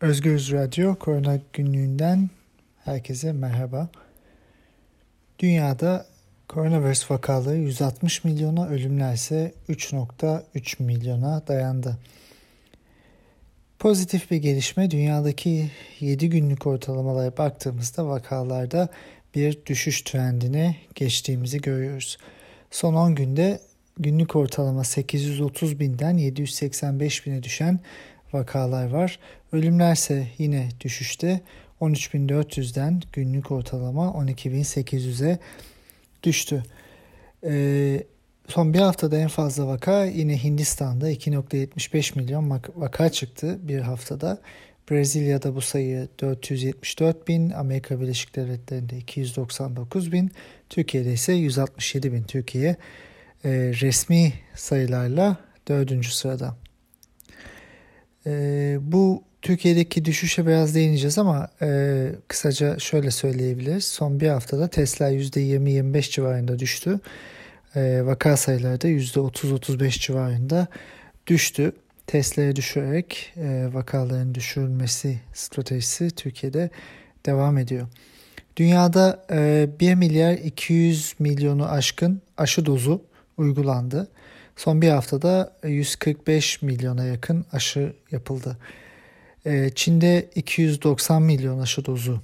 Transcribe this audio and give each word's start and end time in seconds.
Özgürüz 0.00 0.52
Radyo 0.52 0.94
Korona 0.94 1.38
Günlüğü'nden 1.52 2.30
herkese 2.84 3.32
merhaba. 3.32 3.88
Dünyada 5.38 6.06
koronavirüs 6.48 7.10
vakaları 7.10 7.56
160 7.56 8.24
milyona, 8.24 8.68
ölümler 8.68 9.14
ise 9.14 9.52
3.3 9.68 10.82
milyona 10.82 11.42
dayandı. 11.48 11.98
Pozitif 13.78 14.30
bir 14.30 14.36
gelişme 14.36 14.90
dünyadaki 14.90 15.70
7 16.00 16.30
günlük 16.30 16.66
ortalamalara 16.66 17.36
baktığımızda 17.36 18.08
vakalarda 18.08 18.88
bir 19.34 19.66
düşüş 19.66 20.02
trendine 20.02 20.76
geçtiğimizi 20.94 21.60
görüyoruz. 21.60 22.18
Son 22.70 22.94
10 22.94 23.14
günde 23.14 23.60
günlük 23.96 24.36
ortalama 24.36 24.84
830 24.84 25.80
binden 25.80 26.16
785 26.16 27.26
bine 27.26 27.42
düşen 27.42 27.80
vakalar 28.32 28.90
var. 28.90 29.18
Ölümler 29.52 29.92
ise 29.92 30.26
yine 30.38 30.68
düşüşte 30.80 31.40
13.400'den 31.80 33.02
günlük 33.12 33.50
ortalama 33.50 34.06
12.800'e 34.06 35.38
düştü. 36.22 36.62
Ee, 37.44 38.02
son 38.48 38.74
bir 38.74 38.78
haftada 38.78 39.18
en 39.18 39.28
fazla 39.28 39.66
vaka 39.66 40.04
yine 40.04 40.44
Hindistan'da 40.44 41.12
2.75 41.12 42.18
milyon 42.18 42.60
vaka 42.76 43.08
çıktı 43.08 43.58
bir 43.62 43.80
haftada. 43.80 44.38
Brezilya'da 44.90 45.54
bu 45.54 45.60
sayı 45.60 46.08
474 46.20 47.28
bin, 47.28 47.50
Amerika 47.50 48.00
Birleşik 48.00 48.36
Devletleri'nde 48.36 48.96
299 48.98 50.12
bin, 50.12 50.30
Türkiye'de 50.68 51.12
ise 51.12 51.32
167 51.32 52.12
bin. 52.12 52.22
Türkiye 52.22 52.76
e, 53.44 53.50
resmi 53.52 54.32
sayılarla 54.54 55.36
dördüncü 55.68 56.10
sırada. 56.10 56.56
E, 58.26 58.76
bu 58.80 59.27
Türkiye'deki 59.42 60.04
düşüşe 60.04 60.46
biraz 60.46 60.74
değineceğiz 60.74 61.18
ama 61.18 61.48
e, 61.62 62.08
kısaca 62.28 62.78
şöyle 62.78 63.10
söyleyebiliriz. 63.10 63.84
Son 63.84 64.20
bir 64.20 64.28
haftada 64.28 64.68
Tesla 64.68 65.12
%20-25 65.12 66.10
civarında 66.10 66.58
düştü. 66.58 67.00
E, 67.76 68.00
vaka 68.04 68.36
sayıları 68.36 68.80
da 68.80 68.88
%30-35 68.88 69.90
civarında 70.00 70.66
düştü. 71.26 71.72
Tesla'ya 72.06 72.56
düşürerek 72.56 73.32
e, 73.36 73.68
vakaların 73.72 74.34
düşürülmesi 74.34 75.20
stratejisi 75.34 76.10
Türkiye'de 76.10 76.70
devam 77.26 77.58
ediyor. 77.58 77.86
Dünyada 78.56 79.26
e, 79.30 79.68
1 79.80 79.94
milyar 79.94 80.32
200 80.32 81.14
milyonu 81.18 81.70
aşkın 81.70 82.22
aşı 82.36 82.66
dozu 82.66 83.02
uygulandı. 83.36 84.08
Son 84.56 84.82
bir 84.82 84.88
haftada 84.88 85.52
145 85.64 86.62
milyona 86.62 87.04
yakın 87.04 87.44
aşı 87.52 87.92
yapıldı. 88.10 88.56
Ee, 89.48 89.70
Çin'de 89.74 90.28
290 90.34 91.22
milyon 91.22 91.58
aşı 91.58 91.84
dozu 91.84 92.20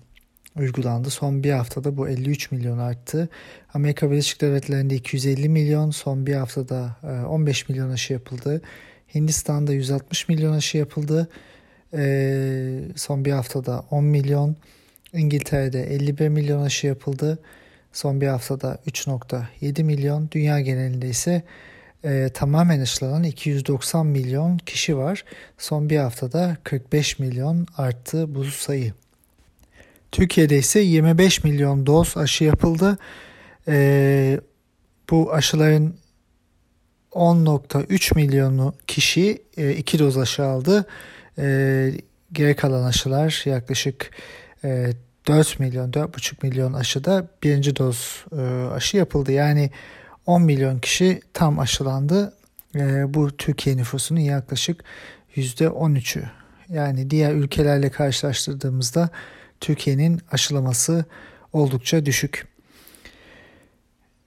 uygulandı. 0.57 1.11
Son 1.11 1.45
bir 1.45 1.51
haftada 1.51 1.97
bu 1.97 2.09
53 2.09 2.51
milyon 2.51 2.79
arttı. 2.79 3.29
Amerika 3.75 4.11
Birleşik 4.11 4.41
Devletleri'nde 4.41 4.95
250 4.95 5.49
milyon, 5.49 5.91
son 5.91 6.27
bir 6.27 6.35
haftada 6.35 6.97
15 7.29 7.63
e, 7.63 7.65
milyon 7.69 7.91
aşı 7.91 8.13
yapıldı. 8.13 8.63
Hindistan'da 9.15 9.73
160 9.73 10.29
milyon 10.29 10.53
aşı 10.53 10.79
yapıldı. 10.79 11.29
Ee, 11.95 12.81
son 12.97 13.25
bir 13.25 13.33
haftada 13.33 13.85
10 13.91 14.05
milyon. 14.05 14.57
İngiltere'de 15.13 15.83
51 15.95 16.29
milyon 16.29 16.63
aşı 16.63 16.87
yapıldı. 16.87 17.39
Son 17.93 18.21
bir 18.21 18.27
haftada 18.27 18.79
3.7 18.87 19.83
milyon. 19.83 20.29
Dünya 20.33 20.61
genelinde 20.61 21.09
ise 21.09 21.43
e, 22.05 22.31
tamamen 22.35 22.81
aşılanan 22.81 23.25
290 23.25 24.07
milyon 24.07 24.59
kişi 24.59 24.97
var. 24.97 25.25
Son 25.59 25.91
bir 25.91 25.99
haftada 25.99 26.57
45 26.65 27.19
milyon 27.19 27.67
arttı 27.77 28.35
bu 28.35 28.45
sayı. 28.45 28.93
Türkiye'de 30.13 30.59
ise 30.59 30.81
25 30.81 31.45
milyon 31.45 31.87
doz 31.87 32.17
aşı 32.17 32.45
yapıldı. 32.45 32.99
E, 33.69 34.41
bu 35.11 35.33
aşıların 35.33 35.95
10.3 37.13 38.15
milyonu 38.15 38.75
kişi 38.87 39.43
e, 39.57 39.73
iki 39.73 39.99
doz 39.99 40.19
aşı 40.19 40.45
aldı. 40.45 40.87
E, 41.39 41.93
geri 42.33 42.57
kalan 42.57 42.85
aşılar 42.85 43.43
yaklaşık 43.47 44.11
e, 44.65 44.93
4 45.27 45.61
milyon, 45.61 45.91
4,5 45.91 46.35
milyon 46.43 46.73
aşıda 46.73 47.29
birinci 47.43 47.77
doz 47.77 48.25
e, 48.39 48.43
aşı 48.75 48.97
yapıldı. 48.97 49.33
Yani 49.33 49.71
10 50.27 50.43
milyon 50.43 50.79
kişi 50.79 51.21
tam 51.33 51.59
aşılandı. 51.59 52.35
E, 52.75 53.15
bu 53.15 53.37
Türkiye 53.37 53.77
nüfusunun 53.77 54.21
yaklaşık 54.21 54.85
%13'ü. 55.37 56.25
Yani 56.69 57.11
diğer 57.11 57.33
ülkelerle 57.33 57.91
karşılaştırdığımızda 57.91 59.11
Türkiye'nin 59.61 60.21
aşılaması 60.33 61.05
oldukça 61.53 62.07
düşük. 62.07 62.47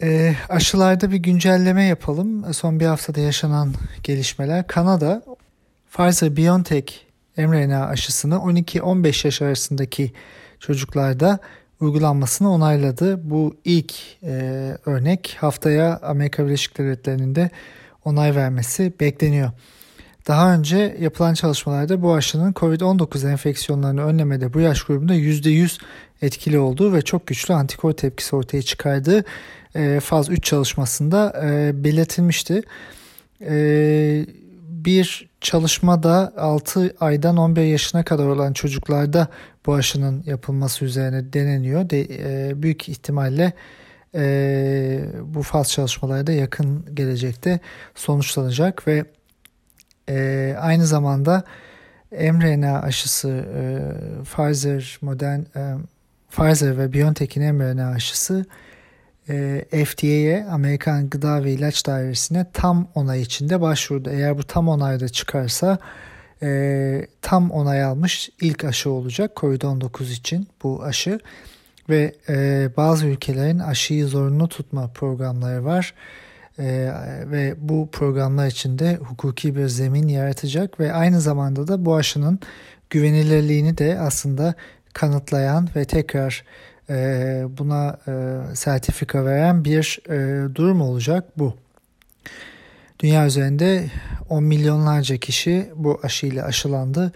E, 0.02 0.36
aşılarda 0.50 1.12
bir 1.12 1.18
güncelleme 1.18 1.84
yapalım. 1.84 2.54
Son 2.54 2.80
bir 2.80 2.86
haftada 2.86 3.20
yaşanan 3.20 3.74
gelişmeler. 4.04 4.68
Kanada 4.68 5.24
Pfizer-BioNTech 5.94 6.94
mRNA 7.38 7.86
aşısını 7.88 8.36
12-15 8.36 9.28
yaş 9.28 9.42
arasındaki 9.42 10.14
çocuklarda 10.60 11.40
uygulanmasını 11.80 12.52
onayladı. 12.52 13.30
Bu 13.30 13.56
ilk 13.66 13.94
e, 14.24 14.34
örnek 14.86 15.38
haftaya 15.40 16.00
Amerika 16.04 16.46
Birleşik 16.46 16.78
Devletleri'nin 16.78 17.36
de 17.36 17.50
onay 18.06 18.36
vermesi 18.36 18.94
bekleniyor. 19.00 19.52
Daha 20.28 20.54
önce 20.54 20.98
yapılan 21.00 21.34
çalışmalarda 21.34 22.02
bu 22.02 22.14
aşının 22.14 22.54
COVID-19 22.54 23.32
enfeksiyonlarını 23.32 24.04
önlemede 24.04 24.54
bu 24.54 24.60
yaş 24.60 24.84
grubunda 24.84 25.16
%100 25.16 25.80
etkili 26.22 26.60
olduğu 26.60 26.94
ve 26.94 27.02
çok 27.02 27.28
güçlü 27.28 27.54
antikor 27.54 27.92
tepkisi 27.92 28.36
ortaya 28.36 28.62
çıkardığı 28.62 29.24
e, 29.76 30.00
faz 30.00 30.30
3 30.30 30.44
çalışmasında 30.44 31.42
e, 31.46 31.72
belirtilmişti. 31.84 32.62
E, 33.42 34.26
bir 34.88 35.30
çalışmada 35.42 36.34
6 36.38 36.96
aydan 37.00 37.38
11 37.38 37.62
yaşına 37.62 38.04
kadar 38.04 38.26
olan 38.26 38.54
çocuklarda 38.54 39.28
bu 39.66 39.74
aşının 39.74 40.24
yapılması 40.26 40.86
üzerine 40.86 41.34
deneniyor. 41.34 41.90
De, 41.90 42.02
e, 42.02 42.62
büyük 42.62 42.90
ihtimalle 42.90 43.54
e, 44.16 45.00
bu 45.24 45.42
faz 45.42 45.72
çalışmaları 45.72 46.28
da 46.28 46.32
yakın 46.32 46.96
gelecekte 46.96 47.60
sonuçlanacak 47.96 48.88
ve 48.88 49.06
e, 50.10 50.56
aynı 50.60 50.86
zamanda 50.86 51.44
mRNA 52.12 52.82
aşısı 52.82 53.30
e, 53.30 53.64
Pfizer 54.24 54.98
modern 55.02 55.40
e, 55.40 55.76
Pfizer 56.32 56.78
ve 56.78 56.94
BioNTech'in 56.94 57.56
mRNA 57.56 57.88
aşısı 57.88 58.46
e, 59.30 59.86
FDA'ye 59.86 60.46
Amerikan 60.46 61.10
Gıda 61.10 61.44
ve 61.44 61.52
İlaç 61.52 61.88
Dairesi'ne 61.88 62.46
tam 62.54 62.88
onay 62.96 63.22
içinde 63.22 63.62
başvurdu. 63.62 64.10
Eğer 64.10 64.38
bu 64.38 64.44
tam 64.44 64.70
onayda 64.70 65.10
çıkarsa 65.10 65.78
e, 66.44 67.08
tam 67.22 67.52
onay 67.52 67.84
almış 67.84 68.30
ilk 68.42 68.64
aşı 68.64 68.90
olacak 68.90 69.32
COVID-19 69.36 70.12
için 70.12 70.48
bu 70.64 70.84
aşı 70.84 71.20
ve 71.90 72.16
e, 72.30 72.70
bazı 72.78 73.06
ülkelerin 73.06 73.60
aşıyı 73.60 74.08
zorunlu 74.08 74.48
tutma 74.48 74.88
programları 74.88 75.66
var 75.66 75.94
e, 76.60 76.92
ve 77.26 77.56
bu 77.58 77.90
programlar 77.92 78.48
içinde 78.48 78.96
hukuki 78.96 79.56
bir 79.56 79.68
zemin 79.68 80.08
yaratacak 80.08 80.80
ve 80.80 80.94
aynı 80.94 81.22
zamanda 81.22 81.68
da 81.68 81.86
bu 81.86 81.96
aşının 81.96 82.40
güvenilirliğini 82.90 83.78
de 83.78 84.00
aslında 84.00 84.54
kanıtlayan 84.94 85.70
ve 85.76 85.86
tekrar 85.86 86.44
e, 86.90 87.46
buna 87.58 87.98
e, 88.08 88.56
sertifika 88.56 89.26
veren 89.26 89.66
bir 89.66 90.00
e, 90.10 90.56
durum 90.56 90.82
olacak 90.82 91.24
bu. 91.38 91.54
Dünya 93.00 93.26
üzerinde 93.26 93.86
10 94.30 94.44
milyonlarca 94.44 95.18
kişi 95.18 95.70
bu 95.76 96.00
aşıyla 96.04 96.46
aşılandı 96.46 97.12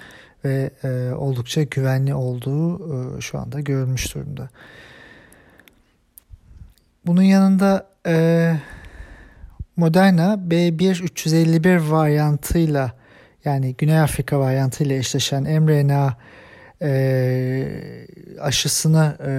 ve 0.45 0.69
e, 0.83 1.13
oldukça 1.13 1.63
güvenli 1.63 2.13
olduğu 2.13 2.77
e, 3.18 3.21
şu 3.21 3.39
anda 3.39 3.59
görülmüş 3.59 4.15
durumda. 4.15 4.50
Bunun 7.06 7.21
yanında 7.21 7.88
e, 8.07 8.56
Moderna 9.75 10.39
B1351 10.50 11.91
varyantıyla 11.91 12.91
yani 13.45 13.75
Güney 13.75 14.00
Afrika 14.00 14.39
varyantıyla 14.39 14.95
eşleşen 14.95 15.44
mRNA 15.44 16.17
e, 16.81 18.07
aşısını 18.39 19.18
e, 19.25 19.31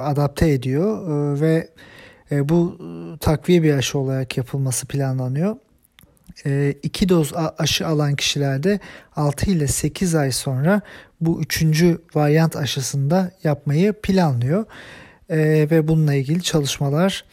adapte 0.00 0.50
ediyor 0.50 1.08
e, 1.36 1.40
ve 1.40 1.68
e, 2.30 2.48
bu 2.48 2.78
takviye 3.20 3.62
bir 3.62 3.74
aşı 3.74 3.98
olarak 3.98 4.36
yapılması 4.36 4.86
planlanıyor. 4.86 5.56
E, 6.46 6.74
iki 6.82 7.08
doz 7.08 7.32
aşı 7.58 7.86
alan 7.86 8.14
kişilerde 8.16 8.80
6 9.16 9.50
ile 9.50 9.66
8 9.66 10.14
ay 10.14 10.32
sonra 10.32 10.80
bu 11.20 11.40
üçüncü 11.42 12.02
varyant 12.14 12.56
aşısında 12.56 13.32
yapmayı 13.44 13.92
planlıyor. 13.92 14.64
E, 15.30 15.38
ve 15.70 15.88
bununla 15.88 16.14
ilgili 16.14 16.42
çalışmalar 16.42 17.24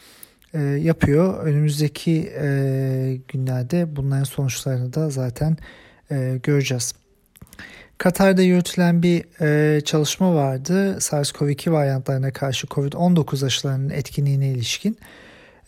e, 0.54 0.60
yapıyor. 0.60 1.44
Önümüzdeki 1.44 2.32
e, 2.40 3.20
günlerde 3.28 3.96
bunların 3.96 4.24
sonuçlarını 4.24 4.94
da 4.94 5.10
zaten 5.10 5.56
e, 6.10 6.40
göreceğiz. 6.42 6.94
Katar'da 7.98 8.42
yürütülen 8.42 9.02
bir 9.02 9.24
e, 9.40 9.80
çalışma 9.80 10.34
vardı. 10.34 10.96
SARS-CoV-2 11.00 11.72
varyantlarına 11.72 12.32
karşı 12.32 12.66
COVID-19 12.66 13.46
aşılarının 13.46 13.90
etkinliğine 13.90 14.48
ilişkin. 14.48 14.98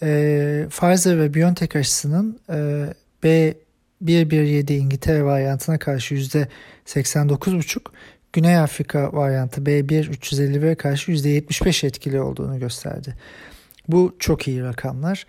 E, 0.03 0.67
Pfizer 0.71 1.19
ve 1.19 1.35
BioNTech 1.35 1.77
aşısının 1.77 2.41
e, 2.51 3.75
B117 4.05 4.73
İngiltere 4.73 5.25
varyantına 5.25 5.79
karşı 5.79 6.15
%89,5, 6.15 7.81
Güney 8.33 8.59
Afrika 8.59 9.13
varyantı 9.13 9.61
B1351'e 9.61 10.75
karşı 10.75 11.13
%75 11.13 11.87
etkili 11.87 12.21
olduğunu 12.21 12.59
gösterdi. 12.59 13.15
Bu 13.89 14.17
çok 14.19 14.49
iyi 14.49 14.63
rakamlar. 14.63 15.27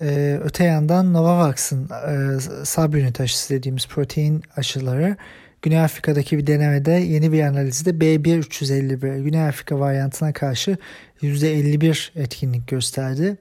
Ee, 0.00 0.40
öte 0.44 0.64
yandan 0.64 1.12
Novavax'ın 1.12 1.88
e, 1.88 2.40
subunit 2.64 3.20
aşısı 3.20 3.54
dediğimiz 3.54 3.86
protein 3.86 4.42
aşıları 4.56 5.16
Güney 5.62 5.80
Afrika'daki 5.80 6.38
bir 6.38 6.46
denemede 6.46 6.92
yeni 6.92 7.32
bir 7.32 7.42
analizde 7.42 7.90
B1351 7.90 9.22
Güney 9.22 9.42
Afrika 9.42 9.80
varyantına 9.80 10.32
karşı 10.32 10.76
%51 11.22 12.20
etkinlik 12.20 12.68
gösterdi. 12.68 13.36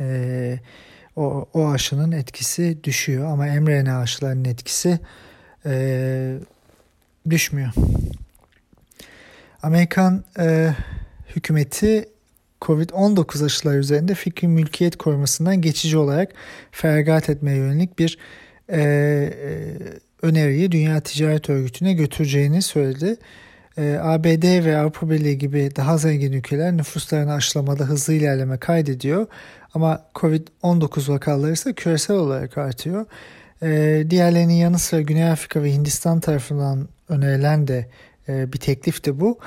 Ee, 0.00 0.58
o, 1.16 1.48
o 1.54 1.68
aşının 1.68 2.12
etkisi 2.12 2.78
düşüyor 2.84 3.24
ama 3.24 3.44
mRNA 3.44 3.98
aşılarının 3.98 4.44
etkisi 4.44 4.98
e, 5.66 6.38
düşmüyor. 7.30 7.70
Amerikan 9.62 10.24
e, 10.38 10.74
hükümeti 11.36 12.08
COVID-19 12.62 13.44
aşıları 13.44 13.76
üzerinde 13.76 14.14
fikri 14.14 14.48
mülkiyet 14.48 14.96
korumasından 14.96 15.60
geçici 15.60 15.98
olarak 15.98 16.32
feragat 16.70 17.30
etmeye 17.30 17.56
yönelik 17.56 17.98
bir 17.98 18.18
e, 18.68 18.80
e, 18.80 19.74
öneriyi 20.24 20.72
Dünya 20.72 21.00
Ticaret 21.00 21.50
Örgütü'ne 21.50 21.92
götüreceğini 21.92 22.62
söyledi. 22.62 23.16
E, 23.78 23.98
ABD 24.02 24.64
ve 24.64 24.76
Avrupa 24.76 25.10
Birliği 25.10 25.38
gibi 25.38 25.70
daha 25.76 25.98
zengin 25.98 26.32
ülkeler 26.32 26.76
nüfuslarını 26.76 27.32
aşılamada 27.32 27.84
hızlı 27.84 28.12
ilerleme 28.12 28.58
kaydediyor. 28.58 29.26
Ama 29.74 30.02
COVID-19 30.14 31.12
vakaları 31.12 31.52
ise 31.52 31.72
küresel 31.72 32.16
olarak 32.16 32.58
artıyor. 32.58 33.06
E, 33.62 34.04
diğerlerinin 34.10 34.54
yanı 34.54 34.78
sıra 34.78 35.00
Güney 35.00 35.30
Afrika 35.30 35.62
ve 35.62 35.72
Hindistan 35.72 36.20
tarafından 36.20 36.88
önerilen 37.08 37.68
de 37.68 37.88
e, 38.28 38.52
bir 38.52 38.58
teklif 38.58 39.04
de 39.04 39.20
bu. 39.20 39.38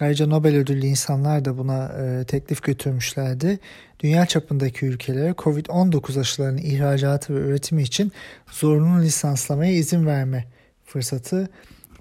Ayrıca 0.00 0.26
Nobel 0.26 0.56
ödüllü 0.56 0.86
insanlar 0.86 1.44
da 1.44 1.58
buna 1.58 1.84
e, 1.84 2.24
teklif 2.24 2.62
götürmüşlerdi. 2.62 3.58
Dünya 4.00 4.26
çapındaki 4.26 4.86
ülkelere 4.86 5.30
COVID-19 5.30 6.20
aşılarının 6.20 6.58
ihracatı 6.58 7.34
ve 7.34 7.38
üretimi 7.38 7.82
için 7.82 8.12
zorunlu 8.50 9.02
lisanslamaya 9.02 9.72
izin 9.72 10.06
verme 10.06 10.44
fırsatı 10.84 11.48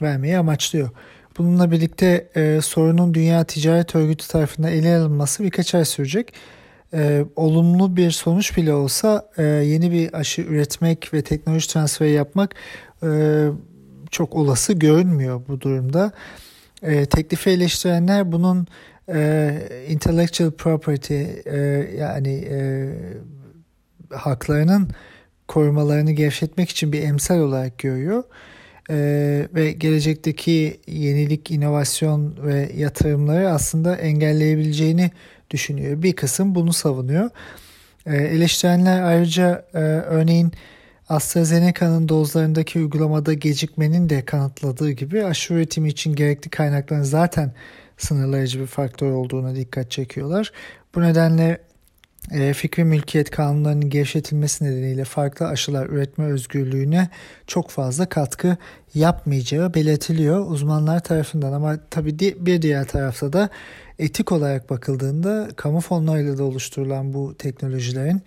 vermeyi 0.02 0.38
amaçlıyor. 0.38 0.90
Bununla 1.38 1.72
birlikte 1.72 2.30
e, 2.36 2.62
sorunun 2.62 3.14
Dünya 3.14 3.44
Ticaret 3.44 3.96
Örgütü 3.96 4.28
tarafından 4.28 4.72
ele 4.72 4.96
alınması 4.98 5.44
birkaç 5.44 5.76
ay 5.76 5.86
sürecek. 5.86 6.34
E, 6.94 7.26
olumlu 7.36 7.96
bir 7.96 8.12
sonuç 8.12 8.58
bile 8.58 8.74
olsa 8.74 9.30
e, 9.38 9.44
yeni 9.44 9.92
bir 9.92 10.14
aşı 10.14 10.42
üretmek 10.42 11.14
ve 11.14 11.22
teknoloji 11.22 11.70
transferi 11.70 12.12
yapmak 12.12 12.56
e, 13.04 13.48
çok 14.12 14.36
olası 14.36 14.74
görünmüyor 14.74 15.42
bu 15.48 15.62
durumda. 15.62 16.12
E, 16.82 17.06
teklifi 17.06 17.50
eleştirenler 17.50 18.32
bunun 18.32 18.68
e, 19.14 19.86
intellectual 19.90 20.52
property 20.52 21.24
e, 21.46 21.58
yani 22.00 22.48
e, 22.52 22.90
haklarının 24.14 24.90
korumalarını 25.48 26.12
gevşetmek 26.12 26.70
için 26.70 26.94
bir 26.94 27.04
emsal 27.04 27.40
olarak 27.40 27.78
görüyor. 27.78 28.24
Ee, 28.90 29.48
ve 29.56 29.72
gelecekteki 29.72 30.80
yenilik, 30.88 31.52
inovasyon 31.52 32.36
ve 32.46 32.72
yatırımları 32.76 33.50
aslında 33.50 33.96
engelleyebileceğini 33.96 35.12
düşünüyor. 35.52 36.02
Bir 36.02 36.14
kısım 36.14 36.56
bunu 36.56 36.74
savunuyor. 36.74 37.30
Ee, 38.06 38.16
eleştirenler 38.16 39.04
ayrıca 39.04 39.66
e, 39.74 39.80
örneğin 39.80 40.52
AstraZeneca'nın 41.10 42.10
dozlarındaki 42.10 42.80
uygulamada 42.80 43.34
gecikmenin 43.34 44.10
de 44.10 44.26
kanıtladığı 44.26 44.92
gibi 44.92 45.26
aşı 45.26 45.54
üretimi 45.54 45.90
için 45.90 46.16
gerekli 46.16 46.50
kaynakların 46.50 47.04
zaten 47.04 47.54
sınırlayıcı 47.98 48.60
bir 48.60 48.68
faktör 48.68 49.12
olduğuna 49.12 49.56
dikkat 49.56 49.92
çekiyorlar. 49.92 50.52
Bu 50.96 51.02
nedenle 51.02 51.62
e, 52.32 52.54
fikri 52.54 52.84
mülkiyet 52.84 53.30
kanunlarının 53.30 53.90
gevşetilmesi 53.90 54.66
nedeniyle 54.66 55.04
farklı 55.04 55.48
aşılar 55.48 55.86
üretme 55.86 56.26
özgürlüğüne 56.26 57.10
çok 57.48 57.70
fazla 57.70 58.10
katkı 58.10 58.58
yapmayacağı 58.94 59.74
belirtiliyor 59.74 60.52
uzmanlar 60.52 61.04
tarafından 61.04 61.54
ama 61.54 61.78
tabii 61.90 62.20
bir 62.20 62.62
diğer 62.62 62.88
tarafta 62.88 63.34
da 63.34 63.50
etik 64.00 64.32
olarak 64.32 64.70
bakıldığında 64.70 65.50
kamu 65.56 65.82
fonlarıyla 65.82 66.38
da 66.38 66.44
oluşturulan 66.44 67.14
bu 67.14 67.36
teknolojilerin 67.38 68.22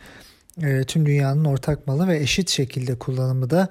e, 0.62 0.84
tüm 0.84 1.06
dünyanın 1.06 1.44
ortak 1.44 1.86
malı 1.86 2.08
ve 2.08 2.18
eşit 2.18 2.50
şekilde 2.50 2.94
kullanımı 2.94 3.50
da 3.50 3.68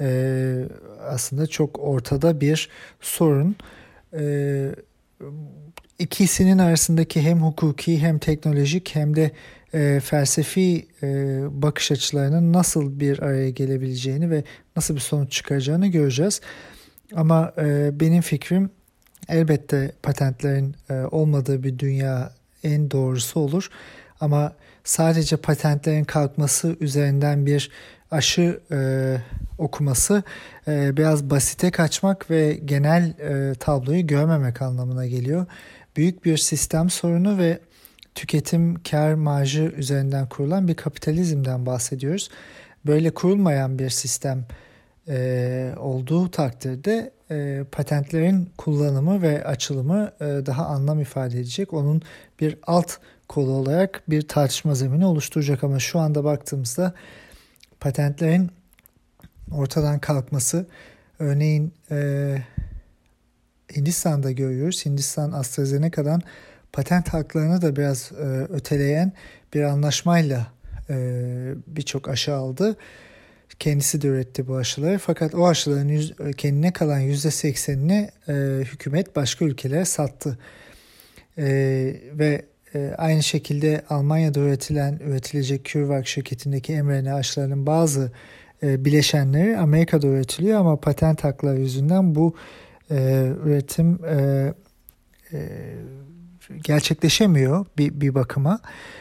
e, 0.00 0.64
aslında 1.08 1.46
çok 1.46 1.78
ortada 1.78 2.40
bir 2.40 2.68
sorun. 3.00 3.56
E, 4.12 4.74
ikisinin 5.98 6.58
arasındaki 6.58 7.22
hem 7.22 7.42
hukuki 7.42 7.98
hem 7.98 8.18
teknolojik 8.18 8.94
hem 8.94 9.16
de 9.16 9.30
e, 9.74 10.00
felsefi 10.00 10.86
e, 11.02 11.06
bakış 11.62 11.92
açılarının 11.92 12.52
nasıl 12.52 13.00
bir 13.00 13.18
araya 13.18 13.50
gelebileceğini 13.50 14.30
ve 14.30 14.44
nasıl 14.76 14.94
bir 14.94 15.00
sonuç 15.00 15.32
çıkaracağını 15.32 15.86
göreceğiz. 15.86 16.40
Ama 17.14 17.52
e, 17.58 18.00
benim 18.00 18.20
fikrim 18.20 18.70
elbette 19.28 19.92
patentlerin 20.02 20.76
e, 20.90 20.94
olmadığı 20.94 21.62
bir 21.62 21.78
dünya 21.78 22.32
en 22.64 22.90
doğrusu 22.90 23.40
olur. 23.40 23.70
Ama 24.20 24.52
sadece 24.84 25.36
patentlerin 25.36 26.04
kalkması 26.04 26.76
üzerinden 26.80 27.46
bir 27.46 27.70
aşı 28.10 28.60
e, 28.72 29.16
okuması 29.58 30.22
e, 30.68 30.96
biraz 30.96 31.30
basite 31.30 31.70
kaçmak 31.70 32.30
ve 32.30 32.54
genel 32.64 33.14
e, 33.18 33.54
tabloyu 33.54 34.06
görmemek 34.06 34.62
anlamına 34.62 35.06
geliyor. 35.06 35.46
Büyük 35.96 36.24
bir 36.24 36.36
sistem 36.36 36.90
sorunu 36.90 37.38
ve 37.38 37.58
tüketim 38.14 38.82
kar 38.90 39.14
marjı 39.14 39.62
üzerinden 39.62 40.28
kurulan 40.28 40.68
bir 40.68 40.74
kapitalizmden 40.74 41.66
bahsediyoruz. 41.66 42.30
Böyle 42.86 43.10
kurulmayan 43.10 43.78
bir 43.78 43.90
sistem 43.90 44.44
e, 45.08 45.72
olduğu 45.78 46.30
takdirde 46.30 47.10
e, 47.30 47.64
patentlerin 47.72 48.48
kullanımı 48.58 49.22
ve 49.22 49.44
açılımı 49.44 50.12
e, 50.20 50.24
daha 50.24 50.66
anlam 50.66 51.00
ifade 51.00 51.36
edecek. 51.36 51.74
Onun 51.74 52.02
bir 52.40 52.56
alt 52.66 52.92
kolu 53.28 53.50
olarak 53.50 54.02
bir 54.08 54.28
tartışma 54.28 54.74
zemini 54.74 55.06
oluşturacak 55.06 55.64
ama 55.64 55.78
şu 55.78 55.98
anda 55.98 56.24
baktığımızda 56.24 56.94
patentlerin 57.80 58.50
ortadan 59.50 59.98
kalkması 59.98 60.66
örneğin 61.18 61.72
e, 61.90 62.36
Hindistan'da 63.76 64.30
görüyoruz. 64.30 64.86
Hindistan 64.86 65.32
AstraZeneca'dan 65.32 66.22
patent 66.72 67.08
haklarını 67.08 67.62
da 67.62 67.76
biraz 67.76 68.12
e, 68.12 68.24
öteleyen 68.26 69.12
bir 69.54 69.62
anlaşmayla 69.62 70.46
e, 70.90 70.94
birçok 71.66 72.08
aşı 72.08 72.34
aldı. 72.34 72.76
Kendisi 73.58 74.02
de 74.02 74.08
üretti 74.08 74.48
bu 74.48 74.56
aşıları 74.56 74.98
fakat 74.98 75.34
o 75.34 75.46
aşıların 75.46 75.88
yüz, 75.88 76.14
kendine 76.36 76.72
kalan 76.72 77.00
%80'ini 77.00 78.10
e, 78.28 78.64
hükümet 78.64 79.16
başka 79.16 79.44
ülkelere 79.44 79.84
sattı. 79.84 80.38
E, 81.38 81.44
ve 82.12 82.44
e, 82.74 82.94
aynı 82.98 83.22
şekilde 83.22 83.84
Almanya'da 83.88 84.40
üretilen 84.40 84.98
üretilecek 85.04 85.64
CureVac 85.64 86.06
şirketindeki 86.06 86.82
mRNA 86.82 87.14
aşılarının 87.14 87.66
bazı 87.66 88.12
e, 88.62 88.84
bileşenleri 88.84 89.58
Amerika'da 89.58 90.06
üretiliyor 90.06 90.60
ama 90.60 90.76
patent 90.80 91.24
hakları 91.24 91.60
yüzünden 91.60 92.14
bu 92.14 92.34
e, 92.90 93.28
üretim 93.44 94.04
e, 94.04 94.52
gerçekleşemiyor 96.64 97.66
bir, 97.78 98.00
bir 98.00 98.14
bakıma. 98.14 98.60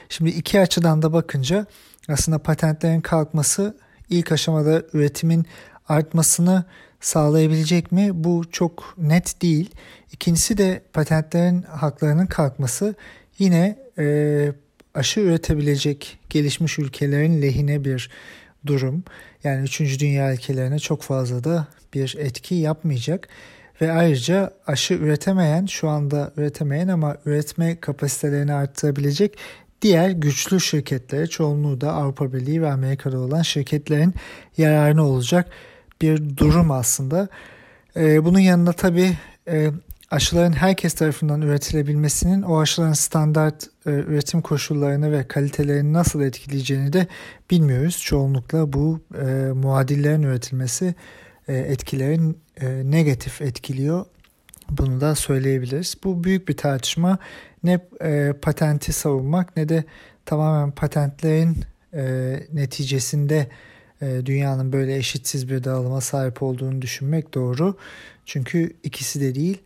Şimdi 0.10 0.30
iki 0.30 0.60
açıdan 0.60 1.02
da 1.02 1.14
bakınca 1.14 1.66
aslında 2.10 2.40
patentlerin 2.40 3.02
kalkması 3.02 3.78
ilk 4.10 4.32
aşamada 4.32 4.84
üretimin 4.94 5.46
artmasını 5.88 6.66
sağlayabilecek 7.00 7.92
mi? 7.92 8.10
Bu 8.14 8.52
çok 8.52 8.96
net 8.98 9.42
değil. 9.42 9.70
İkincisi 10.12 10.58
de 10.58 10.82
patentlerin 10.94 11.62
haklarının 11.62 12.26
kalkması 12.26 12.96
yine 13.40 13.78
e, 13.98 14.52
aşı 14.94 15.20
üretebilecek 15.20 16.20
gelişmiş 16.30 16.80
ülkelerin 16.80 17.42
lehine 17.42 17.86
bir 17.86 18.10
durum. 18.66 19.04
Yani 19.44 19.64
3. 19.64 20.00
dünya 20.00 20.34
ülkelerine 20.34 20.80
çok 20.80 21.02
fazla 21.02 21.44
da 21.44 21.68
bir 21.94 22.16
etki 22.20 22.56
yapmayacak. 22.56 23.28
Ve 23.82 23.92
ayrıca 23.92 24.54
aşı 24.68 24.94
üretemeyen, 24.94 25.66
şu 25.66 25.90
anda 25.90 26.34
üretemeyen 26.38 26.88
ama 26.88 27.18
üretme 27.26 27.80
kapasitelerini 27.80 28.54
arttırabilecek 28.54 29.38
diğer 29.82 30.10
güçlü 30.10 30.60
şirketlere, 30.60 31.28
çoğunluğu 31.28 31.82
da 31.82 31.94
Avrupa 31.94 32.34
Birliği 32.34 32.62
ve 32.62 32.72
Amerika'da 32.72 33.20
olan 33.20 33.42
şirketlerin 33.42 34.14
yararına 34.58 35.08
olacak 35.08 35.50
bir 36.02 36.38
durum 36.38 36.72
aslında. 36.72 37.28
E, 37.96 38.26
bunun 38.26 38.40
yanında 38.40 38.74
tabii 38.74 39.12
e, 39.48 39.72
aşıların 40.12 40.52
herkes 40.52 40.94
tarafından 40.94 41.42
üretilebilmesinin 41.42 42.42
o 42.42 42.60
aşıların 42.60 42.94
standart 42.94 43.64
e, 43.86 43.90
üretim 43.90 44.42
koşullarını 44.42 45.12
ve 45.12 45.28
kalitelerini 45.28 45.94
nasıl 45.94 46.22
etkileyeceğini 46.22 46.94
de 46.94 47.08
bilmiyoruz. 47.52 48.02
Çoğunlukla 48.02 48.74
bu 48.74 49.00
e, 49.22 49.26
muadillerin 49.54 50.24
üretilmesi 50.24 50.96
e, 51.48 51.58
etkilerin 51.58 52.38
e, 52.62 52.92
negatif 52.92 53.42
etkiliyor. 53.42 54.06
Bunu 54.70 55.02
da 55.02 55.16
söyleyebiliriz. 55.16 55.96
Bu 56.04 56.24
büyük 56.24 56.48
bir 56.50 56.58
tartışma. 56.58 57.18
Ne 57.64 57.80
e, 58.02 58.34
patenti 58.42 58.94
savunmak 58.94 59.58
ne 59.58 59.70
de 59.70 59.84
tamamen 60.26 60.72
patentlerin 60.72 61.58
e, 61.94 62.04
neticesinde 62.54 63.48
e, 64.02 64.26
dünyanın 64.26 64.72
böyle 64.72 64.98
eşitsiz 64.98 65.50
bir 65.50 65.64
dağılıma 65.64 66.02
sahip 66.02 66.44
olduğunu 66.44 66.82
düşünmek 66.82 67.34
doğru. 67.34 67.78
Çünkü 68.26 68.74
ikisi 68.84 69.22
de 69.22 69.36
değil. 69.36 69.62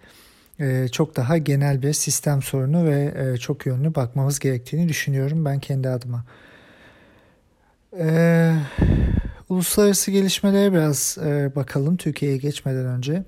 E, 0.59 0.87
çok 0.87 1.15
daha 1.15 1.37
genel 1.37 1.81
bir 1.81 1.93
sistem 1.93 2.41
sorunu 2.41 2.85
ve 2.85 3.13
e, 3.17 3.37
çok 3.37 3.65
yönlü 3.65 3.95
bakmamız 3.95 4.39
gerektiğini 4.39 4.89
düşünüyorum 4.89 5.45
ben 5.45 5.59
kendi 5.59 5.89
adıma. 5.89 6.25
E, 7.99 8.55
uluslararası 9.49 10.11
gelişmelere 10.11 10.73
biraz 10.73 11.17
e, 11.25 11.55
bakalım 11.55 11.97
Türkiye'ye 11.97 12.37
geçmeden 12.37 12.85
önce. 12.85 13.23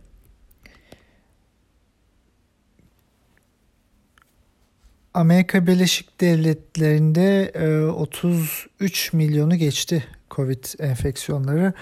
Amerika 5.14 5.68
Birleşik 5.68 6.22
Devletleri'nde 6.22 7.52
33 7.92 9.14
e, 9.14 9.18
milyonu 9.18 9.56
geçti 9.56 10.04
Covid 10.32 10.64
enfeksiyonları. 10.80 11.74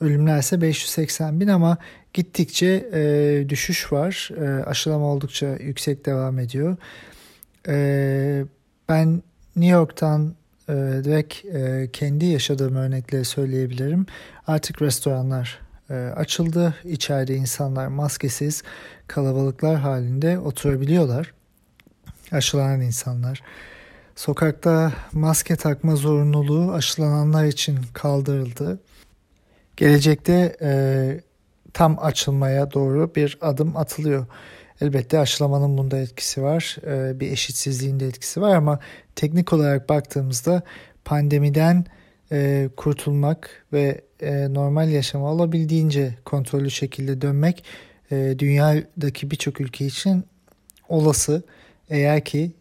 Ölümler 0.00 0.38
ise 0.38 0.60
580 0.60 1.40
bin 1.40 1.48
ama 1.48 1.78
gittikçe 2.14 2.90
e, 2.92 3.44
düşüş 3.48 3.92
var. 3.92 4.30
E, 4.40 4.64
aşılama 4.64 5.06
oldukça 5.06 5.46
yüksek 5.46 6.06
devam 6.06 6.38
ediyor. 6.38 6.76
E, 7.68 8.44
ben 8.88 9.22
New 9.56 9.72
York'tan 9.72 10.34
e, 10.68 10.72
direkt 11.04 11.44
e, 11.44 11.88
kendi 11.92 12.26
yaşadığım 12.26 12.76
örnekleri 12.76 13.24
söyleyebilirim. 13.24 14.06
Artık 14.46 14.82
restoranlar 14.82 15.58
e, 15.90 15.94
açıldı. 15.94 16.74
İçeride 16.84 17.34
insanlar 17.34 17.86
maskesiz 17.86 18.62
kalabalıklar 19.06 19.76
halinde 19.76 20.38
oturabiliyorlar 20.38 21.32
aşılanan 22.32 22.80
insanlar. 22.80 23.42
Sokakta 24.16 24.92
maske 25.12 25.56
takma 25.56 25.96
zorunluluğu 25.96 26.72
aşılananlar 26.72 27.44
için 27.44 27.78
kaldırıldı. 27.92 28.78
Gelecekte 29.76 30.56
e, 30.62 31.20
tam 31.74 31.98
açılmaya 31.98 32.72
doğru 32.72 33.14
bir 33.14 33.38
adım 33.40 33.76
atılıyor. 33.76 34.26
Elbette 34.80 35.18
aşılamanın 35.18 35.78
bunda 35.78 35.98
etkisi 35.98 36.42
var, 36.42 36.76
e, 36.86 37.20
bir 37.20 37.32
eşitsizliğin 37.32 38.00
de 38.00 38.06
etkisi 38.06 38.40
var 38.40 38.56
ama 38.56 38.78
teknik 39.16 39.52
olarak 39.52 39.88
baktığımızda 39.88 40.62
pandemiden 41.04 41.84
e, 42.32 42.68
kurtulmak 42.76 43.64
ve 43.72 44.00
e, 44.20 44.54
normal 44.54 44.88
yaşama 44.88 45.32
olabildiğince 45.32 46.14
kontrollü 46.24 46.70
şekilde 46.70 47.20
dönmek 47.20 47.64
dünyadaki 48.38 49.30
birçok 49.30 49.60
ülke 49.60 49.86
için 49.86 50.24
olası. 50.88 51.42
Eğer 51.90 52.24
ki 52.24 52.52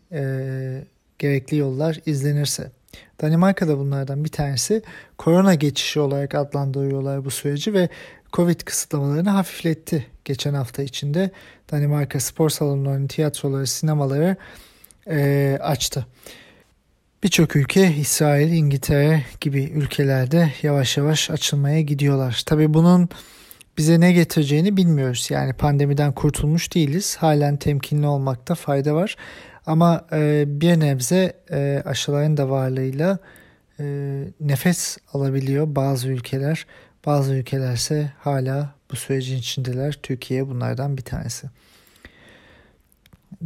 gerekli 1.20 1.58
yollar 1.58 2.00
izlenirse. 2.06 2.72
Danimarka'da 3.22 3.77
bunlardan 3.77 4.24
bir 4.24 4.30
tanesi 4.30 4.82
korona 5.18 5.56
geçişi 5.56 6.00
olarak 6.00 6.36
adlandırıyorlar 6.36 7.25
bu 7.25 7.32
süreci 7.32 7.74
ve 7.74 7.89
Covid 8.34 8.62
kısıtlamalarını 8.62 9.30
hafifletti 9.30 10.06
geçen 10.26 10.54
hafta 10.54 10.84
içinde. 10.84 11.32
Danimarka 11.72 12.20
spor 12.20 12.50
salonlarını, 12.50 13.08
tiyatroları, 13.08 13.68
sinemaları 13.68 14.36
e, 15.10 15.58
açtı. 15.62 16.06
Birçok 17.24 17.56
ülke 17.56 17.96
İsrail, 17.96 18.52
İngiltere 18.52 19.24
gibi 19.42 19.64
ülkelerde 19.64 20.54
yavaş 20.62 20.98
yavaş 20.98 21.30
açılmaya 21.32 21.82
gidiyorlar. 21.82 22.44
Tabi 22.46 22.74
bunun 22.74 23.10
bize 23.78 24.00
ne 24.00 24.14
getireceğini 24.14 24.78
bilmiyoruz. 24.78 25.28
Yani 25.32 25.54
pandemiden 25.54 26.12
kurtulmuş 26.12 26.76
değiliz. 26.76 27.18
Halen 27.18 27.58
temkinli 27.58 28.08
olmakta 28.08 28.56
fayda 28.56 28.96
var. 28.96 29.16
Ama 29.66 30.06
e, 30.12 30.44
bir 30.48 30.80
nebze 30.80 31.34
e, 31.52 31.84
aşıların 31.86 32.38
da 32.38 32.50
varlığıyla 32.50 33.18
e, 33.80 33.84
nefes 34.40 34.98
alabiliyor 35.14 35.76
bazı 35.76 36.08
ülkeler. 36.08 36.66
Bazı 37.05 37.34
ülkelerse 37.34 38.12
hala 38.20 38.75
bu 38.91 38.96
sürecin 38.96 39.38
içindeler. 39.38 40.00
Türkiye 40.03 40.48
bunlardan 40.48 40.98
bir 40.98 41.01
tanesi. 41.01 41.48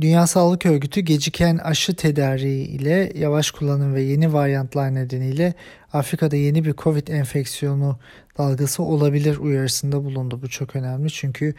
Dünya 0.01 0.27
Sağlık 0.27 0.65
Örgütü 0.65 1.01
geciken 1.01 1.57
aşı 1.57 1.95
tedariği 1.95 2.67
ile 2.67 3.11
yavaş 3.15 3.51
kullanım 3.51 3.93
ve 3.93 4.01
yeni 4.01 4.33
varyantlar 4.33 4.95
nedeniyle 4.95 5.53
Afrika'da 5.93 6.35
yeni 6.35 6.65
bir 6.65 6.73
Covid 6.73 7.07
enfeksiyonu 7.07 7.99
dalgası 8.37 8.83
olabilir 8.83 9.37
uyarısında 9.37 10.03
bulundu. 10.03 10.41
Bu 10.41 10.49
çok 10.49 10.75
önemli 10.75 11.11
çünkü 11.11 11.53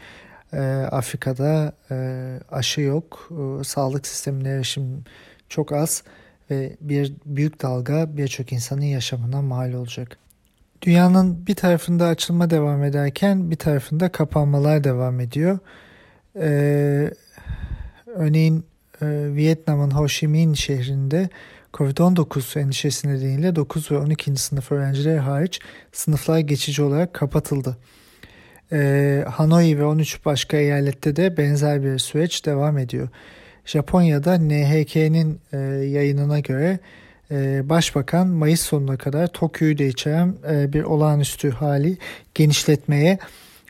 e, 0.53 0.59
Afrika'da 0.91 1.73
e, 1.91 1.95
aşı 2.51 2.81
yok, 2.81 3.29
e, 3.31 3.63
sağlık 3.63 4.07
sistemine 4.07 4.49
erişim 4.49 5.03
çok 5.49 5.71
az 5.71 6.03
ve 6.51 6.77
bir 6.81 7.13
büyük 7.25 7.61
dalga 7.61 8.17
birçok 8.17 8.53
insanın 8.53 8.81
yaşamına 8.81 9.41
mal 9.41 9.73
olacak. 9.73 10.17
Dünyanın 10.81 11.47
bir 11.47 11.55
tarafında 11.55 12.07
açılma 12.07 12.49
devam 12.49 12.83
ederken 12.83 13.51
bir 13.51 13.55
tarafında 13.55 14.11
kapanmalar 14.11 14.83
devam 14.83 15.19
ediyor. 15.19 15.59
Ee, 16.35 17.11
örneğin 18.05 18.65
e, 19.01 19.05
Vietnam'ın 19.35 19.91
Ho 19.91 20.07
Chi 20.07 20.27
Minh 20.27 20.55
şehrinde 20.55 21.29
Covid-19 21.73 22.59
endişesi 22.59 23.07
nedeniyle 23.07 23.55
9 23.55 23.91
ve 23.91 23.97
12. 23.97 24.35
sınıf 24.35 24.71
öğrencileri 24.71 25.19
hariç 25.19 25.59
sınıflar 25.91 26.39
geçici 26.39 26.83
olarak 26.83 27.13
kapatıldı. 27.13 27.77
Ee, 28.71 29.25
Hanoi 29.29 29.79
ve 29.79 29.85
13 29.85 30.25
başka 30.25 30.57
eyalette 30.57 31.15
de 31.15 31.37
benzer 31.37 31.83
bir 31.83 31.99
süreç 31.99 32.45
devam 32.45 32.77
ediyor. 32.77 33.09
Japonya'da 33.65 34.37
NHK'nin 34.37 35.39
e, 35.53 35.57
yayınına 35.85 36.39
göre 36.39 36.79
Başbakan 37.69 38.27
Mayıs 38.27 38.61
sonuna 38.61 38.97
kadar 38.97 39.27
Tokyo'yu 39.27 39.77
da 39.77 39.83
içeren 39.83 40.35
e, 40.49 40.73
bir 40.73 40.83
olağanüstü 40.83 41.51
hali 41.51 41.97
genişletmeye 42.35 43.19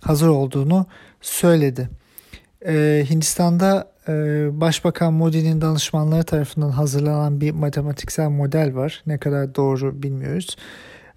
hazır 0.01 0.27
olduğunu 0.27 0.85
söyledi. 1.21 1.89
E, 2.67 3.05
Hindistan'da 3.09 3.91
e, 4.07 4.13
Başbakan 4.61 5.13
Modi'nin 5.13 5.61
danışmanları 5.61 6.23
tarafından 6.23 6.69
hazırlanan 6.69 7.41
bir 7.41 7.51
matematiksel 7.51 8.29
model 8.29 8.75
var. 8.75 9.03
Ne 9.07 9.17
kadar 9.17 9.55
doğru 9.55 10.03
bilmiyoruz. 10.03 10.57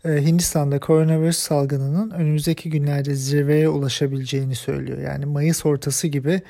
E, 0.05 0.09
Hindistan'da 0.09 0.81
koronavirüs 0.81 1.39
salgınının 1.39 2.11
önümüzdeki 2.11 2.71
günlerde 2.71 3.15
zirveye 3.15 3.69
ulaşabileceğini 3.69 4.55
söylüyor. 4.55 4.99
Yani 4.99 5.27
Mayıs 5.27 5.67
ortası 5.67 6.07
gibi 6.07 6.43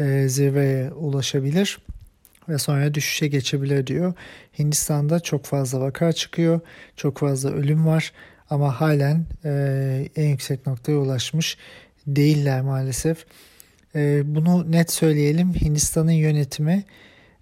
e, 0.00 0.28
zirveye 0.28 0.92
ulaşabilir 0.92 1.78
ve 2.48 2.58
sonra 2.58 2.94
düşüşe 2.94 3.28
geçebilir 3.28 3.86
diyor. 3.86 4.14
Hindistan'da 4.58 5.20
çok 5.20 5.44
fazla 5.44 5.80
vaka 5.80 6.12
çıkıyor, 6.12 6.60
çok 6.96 7.18
fazla 7.18 7.50
ölüm 7.50 7.86
var 7.86 8.12
ama 8.50 8.80
halen 8.80 9.26
e, 9.44 10.08
en 10.16 10.28
yüksek 10.28 10.66
noktaya 10.66 10.98
ulaşmış 10.98 11.58
değiller 12.06 12.62
maalesef. 12.62 13.26
E, 13.94 14.22
bunu 14.34 14.72
net 14.72 14.92
söyleyelim 14.92 15.54
Hindistan'ın 15.54 16.10
yönetimi 16.10 16.84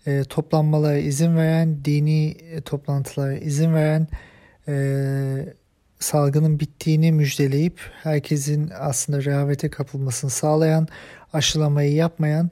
e, 0.06 0.24
toplanmalara 0.24 0.98
izin 0.98 1.36
veren, 1.36 1.84
dini 1.84 2.30
e, 2.30 2.60
toplantılara 2.60 3.34
izin 3.34 3.74
veren, 3.74 4.08
e, 4.68 4.74
salgının 5.98 6.60
bittiğini 6.60 7.12
müjdeleyip 7.12 7.80
herkesin 8.02 8.70
aslında 8.78 9.24
rehavete 9.24 9.70
kapılmasını 9.70 10.30
sağlayan, 10.30 10.88
aşılamayı 11.32 11.94
yapmayan 11.94 12.50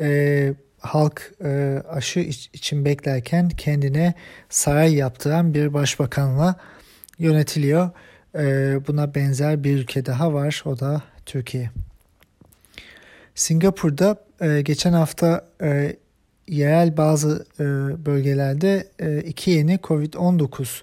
e, 0.00 0.54
halk 0.86 1.32
e, 1.44 1.82
aşı 1.88 2.20
için 2.52 2.84
beklerken 2.84 3.48
kendine 3.48 4.14
saray 4.48 4.94
yaptıran 4.94 5.54
bir 5.54 5.74
başbakanla 5.74 6.56
yönetiliyor. 7.18 7.90
E, 8.34 8.80
buna 8.86 9.14
benzer 9.14 9.64
bir 9.64 9.78
ülke 9.78 10.06
daha 10.06 10.32
var 10.32 10.62
o 10.66 10.78
da 10.78 11.02
Türkiye. 11.26 11.70
Singapur'da 13.34 14.16
e, 14.40 14.62
geçen 14.62 14.92
hafta 14.92 15.48
e, 15.62 15.96
yerel 16.48 16.96
bazı 16.96 17.46
e, 17.60 17.64
bölgelerde 18.06 18.88
e, 18.98 19.18
iki 19.20 19.50
yeni 19.50 19.74
COVID-19 19.74 20.82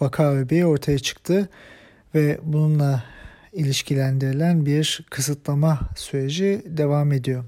vaka 0.00 0.32
öbeği 0.32 0.66
ortaya 0.66 0.98
çıktı 0.98 1.48
ve 2.14 2.38
bununla 2.42 3.04
ilişkilendirilen 3.52 4.66
bir 4.66 5.06
kısıtlama 5.10 5.80
süreci 5.96 6.62
devam 6.66 7.12
ediyor. 7.12 7.44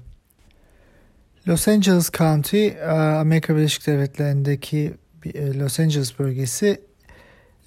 Los 1.47 1.67
Angeles 1.67 2.11
County, 2.11 2.67
e, 2.67 2.85
Amerika 2.91 3.55
Birleşik 3.55 3.87
Devletleri'ndeki 3.87 4.93
e, 5.33 5.59
Los 5.59 5.79
Angeles 5.79 6.19
bölgesi 6.19 6.81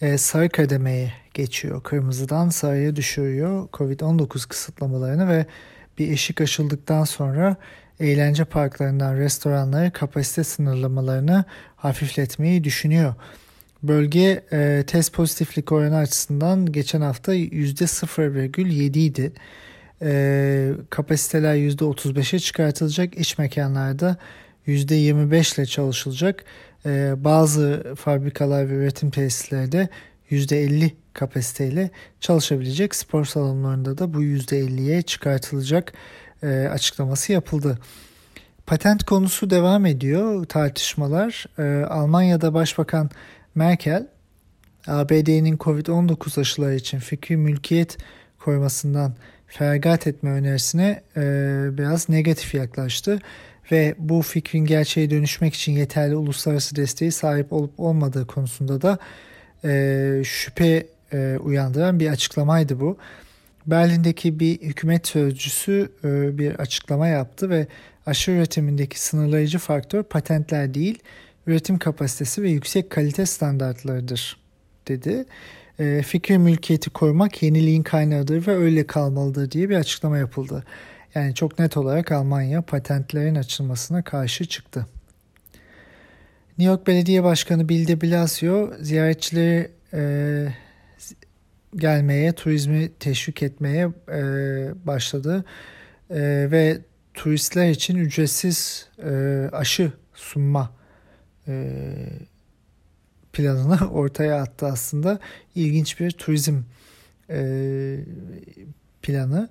e, 0.01 0.19
sarı 0.19 0.49
kademeye 0.49 1.13
geçiyor. 1.35 1.83
Kırmızıdan 1.83 2.49
sarıya 2.49 2.97
düşürüyor 2.97 3.69
Covid-19 3.73 4.49
kısıtlamalarını 4.49 5.29
ve 5.29 5.47
bir 5.99 6.13
eşik 6.13 6.41
aşıldıktan 6.41 7.05
sonra 7.05 7.57
eğlence 8.01 8.45
parklarından 8.45 9.17
restoranlara 9.17 9.91
kapasite 9.91 10.45
sınırlamalarını 10.45 11.45
hafifletmeyi 11.77 12.65
düşünüyor. 12.65 13.15
Bölge 13.83 14.45
test 14.87 15.13
pozitiflik 15.13 15.73
oranı 15.73 15.97
açısından 15.97 16.73
geçen 16.73 17.01
hafta 17.01 17.35
%0,7 17.35 18.99
idi. 18.99 19.33
E, 20.03 20.73
kapasiteler 20.91 21.57
%35'e 21.57 22.39
çıkartılacak. 22.39 23.15
İç 23.19 23.39
mekanlarda 23.39 24.17
%25 24.67 25.59
ile 25.59 25.67
çalışılacak. 25.67 26.45
E, 26.87 27.25
bazı 27.25 27.95
fabrikalar 27.97 28.71
ve 28.71 28.75
üretim 28.75 29.11
tesisleri 29.11 29.73
de 29.73 29.89
%50 30.31 30.91
kapasiteyle 31.13 31.91
çalışabilecek. 32.21 32.95
Spor 32.95 33.25
salonlarında 33.25 33.99
da 33.99 34.15
bu 34.15 34.23
%50'ye 34.23 35.03
çıkartılacak 35.03 35.93
e, 36.43 36.69
açıklaması 36.73 37.33
yapıldı. 37.33 37.79
Patent 38.67 39.05
konusu 39.05 39.51
devam 39.51 39.87
ediyor 39.87 40.45
tartışmalar. 40.45 41.47
E, 41.59 41.85
Almanya'da 41.85 42.55
Başbakan 42.55 43.11
Merkel 43.55 44.07
ABD'nin 44.87 45.57
Covid-19 45.57 46.41
aşıları 46.41 46.75
için 46.75 46.99
fikri 46.99 47.37
mülkiyet 47.37 47.99
koymasından 48.39 49.15
feragat 49.51 50.07
etme 50.07 50.31
önerisine 50.31 51.03
e, 51.17 51.23
biraz 51.79 52.09
negatif 52.09 52.55
yaklaştı 52.55 53.19
ve 53.73 53.95
bu 53.99 54.23
fikrin 54.23 54.65
gerçeğe 54.65 55.11
dönüşmek 55.11 55.55
için 55.55 55.73
yeterli 55.73 56.17
uluslararası 56.17 56.77
desteği 56.77 57.13
sahip 57.13 57.53
olup 57.53 57.81
olmadığı 57.81 58.27
konusunda 58.27 58.83
da 58.83 58.99
e, 59.65 60.23
şüphe 60.25 60.87
e, 61.13 61.39
uyandıran 61.41 62.01
bir 62.01 62.09
açıklamaydı 62.09 62.81
bu. 62.81 62.97
Berlin'deki 63.67 64.41
bir 64.41 64.61
hükümet 64.61 65.07
sözcüsü 65.07 65.93
e, 66.05 66.39
bir 66.39 66.55
açıklama 66.55 67.09
yaptı 67.09 67.51
ve 67.51 67.67
aşı 68.07 68.31
üretimindeki 68.31 69.01
sınırlayıcı 69.01 69.59
faktör 69.59 70.03
patentler 70.03 70.75
değil, 70.75 70.99
üretim 71.47 71.79
kapasitesi 71.79 72.43
ve 72.43 72.51
yüksek 72.51 72.91
kalite 72.91 73.27
standartlarıdır 73.27 74.37
dedi. 74.89 75.25
E, 75.81 76.03
fikri 76.03 76.39
mülkiyeti 76.39 76.91
korumak 76.91 77.43
yeniliğin 77.43 77.83
kaynağıdır 77.83 78.47
ve 78.47 78.57
öyle 78.57 78.87
kalmalıdır 78.87 79.51
diye 79.51 79.71
bir 79.71 79.77
açıklama 79.77 80.19
yapıldı. 80.19 80.65
Yani 81.15 81.35
çok 81.35 81.59
net 81.59 81.77
olarak 81.77 82.13
Almanya 82.13 82.63
patentlerin 82.63 83.35
açılmasına 83.35 84.05
karşı 84.05 84.45
çıktı. 84.45 84.87
New 86.59 86.73
York 86.73 86.87
Belediye 86.87 87.25
Başkanı 87.25 87.69
Bill 87.69 87.89
de 87.89 88.01
Blasio 88.01 88.71
ziyaretçileri 88.81 89.71
e, 89.95 90.03
gelmeye, 91.77 92.33
turizmi 92.33 92.91
teşvik 93.01 93.43
etmeye 93.43 93.89
e, 94.13 94.23
başladı 94.87 95.45
e, 96.11 96.49
ve 96.51 96.79
turistler 97.15 97.71
için 97.71 97.97
ücretsiz 97.97 98.89
e, 99.05 99.11
aşı 99.53 99.93
sunma 100.15 100.73
e, 101.49 101.75
planını 103.33 103.91
ortaya 103.93 104.43
attı 104.43 104.67
aslında. 104.67 105.19
İlginç 105.55 106.01
bir 106.01 106.11
turizm 106.11 106.57
e, 107.31 107.97
planı. 109.03 109.49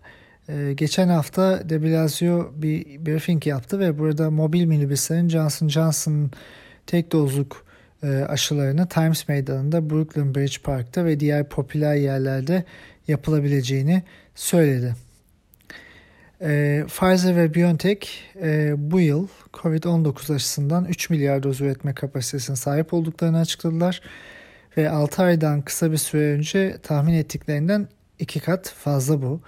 E, 0.49 0.73
geçen 0.73 1.07
hafta 1.07 1.69
de 1.69 1.83
Blasio 1.83 2.51
bir 2.55 3.05
briefing 3.05 3.47
yaptı 3.47 3.79
ve 3.79 3.99
burada 3.99 4.31
mobil 4.31 4.65
minibüslerin 4.65 5.29
Johnson 5.29 5.67
Johnson'ın 5.67 6.31
tek 6.87 7.11
dozluk 7.11 7.65
e, 8.03 8.07
aşılarını 8.07 8.87
Times 8.87 9.27
Meydanı'nda, 9.27 9.89
Brooklyn 9.89 10.35
Bridge 10.35 10.57
Park'ta 10.63 11.05
ve 11.05 11.19
diğer 11.19 11.49
popüler 11.49 11.95
yerlerde 11.95 12.63
yapılabileceğini 13.07 14.03
söyledi. 14.35 14.95
E, 16.41 16.83
Pfizer 16.87 17.35
ve 17.35 17.53
BioNTech 17.53 18.07
e, 18.41 18.73
bu 18.77 18.99
yıl 18.99 19.27
COVID-19 19.53 20.35
aşısından 20.35 20.85
3 20.85 21.09
milyar 21.09 21.43
doz 21.43 21.61
üretme 21.61 21.93
kapasitesine 21.93 22.55
sahip 22.55 22.93
olduklarını 22.93 23.39
açıkladılar. 23.39 24.01
Ve 24.77 24.89
6 24.89 25.23
aydan 25.23 25.61
kısa 25.61 25.91
bir 25.91 25.97
süre 25.97 26.33
önce 26.33 26.77
tahmin 26.83 27.13
ettiklerinden 27.13 27.87
2 28.19 28.39
kat 28.39 28.69
fazla 28.69 29.21
bu. 29.21 29.41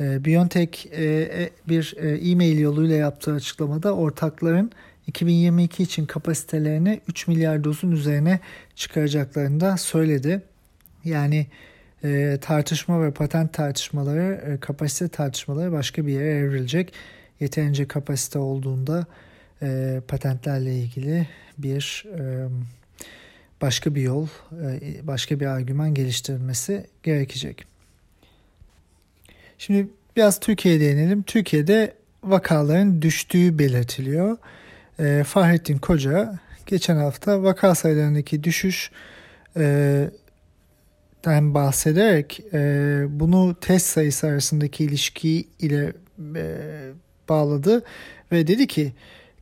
E, 0.00 0.24
BioNTech 0.24 0.86
e, 0.92 1.04
e, 1.04 1.50
bir 1.68 1.94
e, 1.96 2.30
e-mail 2.30 2.58
yoluyla 2.58 2.96
yaptığı 2.96 3.32
açıklamada 3.32 3.94
ortakların 3.94 4.72
2022 5.06 5.82
için 5.82 6.06
kapasitelerini 6.06 7.00
3 7.08 7.28
milyar 7.28 7.64
dozun 7.64 7.90
üzerine 7.90 8.40
çıkaracaklarını 8.74 9.60
da 9.60 9.76
söyledi. 9.76 10.42
Yani 11.04 11.46
e, 12.04 12.38
tartışma 12.40 13.02
ve 13.02 13.10
patent 13.10 13.52
tartışmaları, 13.52 14.54
e, 14.54 14.60
kapasite 14.60 15.08
tartışmaları 15.08 15.72
başka 15.72 16.06
bir 16.06 16.12
yere 16.12 16.38
evrilecek. 16.38 16.92
Yeterince 17.40 17.88
kapasite 17.88 18.38
olduğunda 18.38 19.06
e, 19.62 20.00
patentlerle 20.08 20.74
ilgili 20.74 21.28
bir 21.58 22.04
e, 22.18 22.48
başka 23.60 23.94
bir 23.94 24.02
yol, 24.02 24.26
e, 24.52 24.80
başka 25.06 25.40
bir 25.40 25.46
argüman 25.46 25.94
geliştirilmesi 25.94 26.86
gerekecek. 27.02 27.64
Şimdi 29.58 29.88
biraz 30.16 30.40
Türkiye'ye 30.40 30.80
değinelim. 30.80 31.22
Türkiye'de 31.22 31.94
vakaların 32.24 33.02
düştüğü 33.02 33.58
belirtiliyor. 33.58 34.36
E, 34.98 35.24
Fahrettin 35.24 35.78
Koca 35.78 36.38
geçen 36.66 36.96
hafta 36.96 37.42
vaka 37.42 37.74
sayılarındaki 37.74 38.44
düşüş 38.44 38.90
e, 39.56 40.10
den 41.24 41.54
bahsederek 41.54 42.40
e, 42.52 42.60
bunu 43.08 43.56
test 43.60 43.86
sayısı 43.86 44.26
arasındaki 44.26 44.84
ilişki 44.84 45.44
ile 45.58 45.92
e, 46.36 46.46
bağladı 47.28 47.82
ve 48.32 48.46
dedi 48.46 48.66
ki 48.66 48.92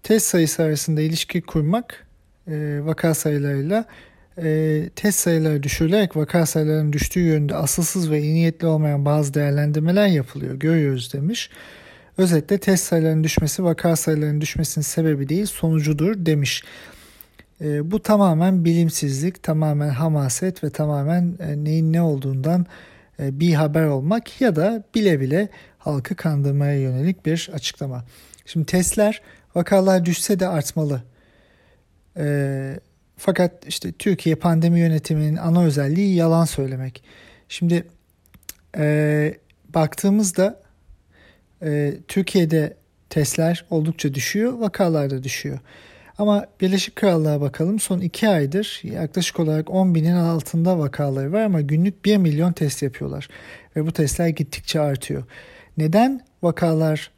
test 0.03 0.27
sayısı 0.27 0.63
arasında 0.63 1.01
ilişki 1.01 1.43
kurmak 1.43 2.07
e, 2.49 2.81
vaka 2.83 3.15
sayılarıyla 3.15 3.85
e, 4.39 4.89
test 4.97 5.19
sayıları 5.19 5.63
düşürülerek 5.63 6.17
vaka 6.17 6.47
sayılarının 6.47 6.93
düştüğü 6.93 7.21
yönünde 7.21 7.55
asılsız 7.55 8.11
ve 8.11 8.21
iyi 8.21 8.35
niyetli 8.35 8.67
olmayan 8.67 9.05
bazı 9.05 9.35
değerlendirmeler 9.35 10.07
yapılıyor 10.07 10.55
görüyoruz 10.55 11.13
demiş. 11.13 11.51
Özetle 12.19 12.59
test 12.59 12.85
sayılarının 12.85 13.25
düşmesi 13.25 13.65
vaka 13.65 13.97
sayılarının 13.97 14.41
düşmesinin 14.41 14.83
sebebi 14.83 15.29
değil 15.29 15.47
sonucudur 15.47 16.27
demiş. 16.27 16.63
E, 17.63 17.91
bu 17.91 18.03
tamamen 18.03 18.65
bilimsizlik, 18.65 19.43
tamamen 19.43 19.89
hamaset 19.89 20.65
ve 20.65 20.71
tamamen 20.71 21.35
e, 21.41 21.65
neyin 21.65 21.93
ne 21.93 22.03
olduğundan 22.03 22.67
e, 23.21 23.41
bir 23.41 23.55
haber 23.55 23.87
olmak 23.87 24.41
ya 24.41 24.57
da 24.57 24.85
bile 24.95 25.21
bile 25.21 25.49
halkı 25.79 26.17
kandırmaya 26.17 26.81
yönelik 26.81 27.27
bir 27.27 27.51
açıklama. 27.53 28.05
Şimdi 28.47 28.67
testler 28.67 29.23
vakalar 29.55 30.05
düşse 30.05 30.41
de 30.41 30.49
artmalı. 30.49 31.03
E, 32.17 32.77
fakat 33.17 33.67
işte 33.67 33.93
Türkiye 33.93 34.35
pandemi 34.35 34.81
yönetiminin 34.81 35.37
ana 35.37 35.65
özelliği 35.65 36.15
yalan 36.15 36.45
söylemek. 36.45 37.03
Şimdi 37.49 37.85
e, 38.77 39.35
baktığımızda 39.75 40.61
e, 41.63 41.95
Türkiye'de 42.09 42.77
testler 43.11 43.65
oldukça 43.71 44.15
düşüyor, 44.15 44.53
vakalar 44.53 45.11
da 45.11 45.23
düşüyor. 45.23 45.59
Ama 46.23 46.47
Birleşik 46.61 46.97
Krallığa 46.97 47.41
bakalım 47.41 47.81
son 47.81 48.01
2 48.01 48.29
aydır 48.29 48.81
yaklaşık 48.83 49.41
olarak 49.41 49.71
10 49.71 49.95
binin 49.95 50.17
altında 50.17 50.79
vakaları 50.79 51.33
var 51.33 51.41
ama 51.41 51.61
günlük 51.61 52.05
1 52.05 52.17
milyon 52.17 52.53
test 52.53 52.83
yapıyorlar. 52.83 53.29
Ve 53.77 53.87
bu 53.87 53.93
testler 53.93 54.29
gittikçe 54.29 54.81
artıyor. 54.81 55.23
Neden 55.77 56.21
vakalar 56.43 57.11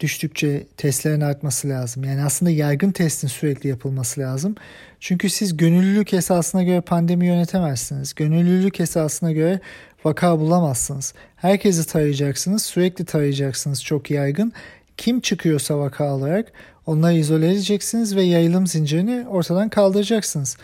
düştükçe 0.00 0.66
testlerin 0.76 1.20
artması 1.20 1.68
lazım? 1.68 2.04
Yani 2.04 2.22
aslında 2.22 2.50
yaygın 2.50 2.92
testin 2.92 3.28
sürekli 3.28 3.68
yapılması 3.68 4.20
lazım. 4.20 4.54
Çünkü 5.00 5.30
siz 5.30 5.56
gönüllülük 5.56 6.14
esasına 6.14 6.62
göre 6.62 6.80
pandemi 6.80 7.26
yönetemezsiniz. 7.26 8.14
Gönüllülük 8.14 8.80
esasına 8.80 9.32
göre 9.32 9.60
vaka 10.04 10.38
bulamazsınız. 10.38 11.14
Herkesi 11.36 11.86
tarayacaksınız, 11.86 12.62
sürekli 12.62 13.04
tarayacaksınız 13.04 13.84
çok 13.84 14.10
yaygın. 14.10 14.52
Kim 15.00 15.20
çıkıyorsa 15.20 15.78
vaka 15.78 16.14
olarak 16.14 16.52
onları 16.86 17.14
izole 17.14 17.50
edeceksiniz 17.50 18.16
ve 18.16 18.22
yayılım 18.22 18.66
zincirini 18.66 19.28
ortadan 19.28 19.68
kaldıracaksınız. 19.68 20.56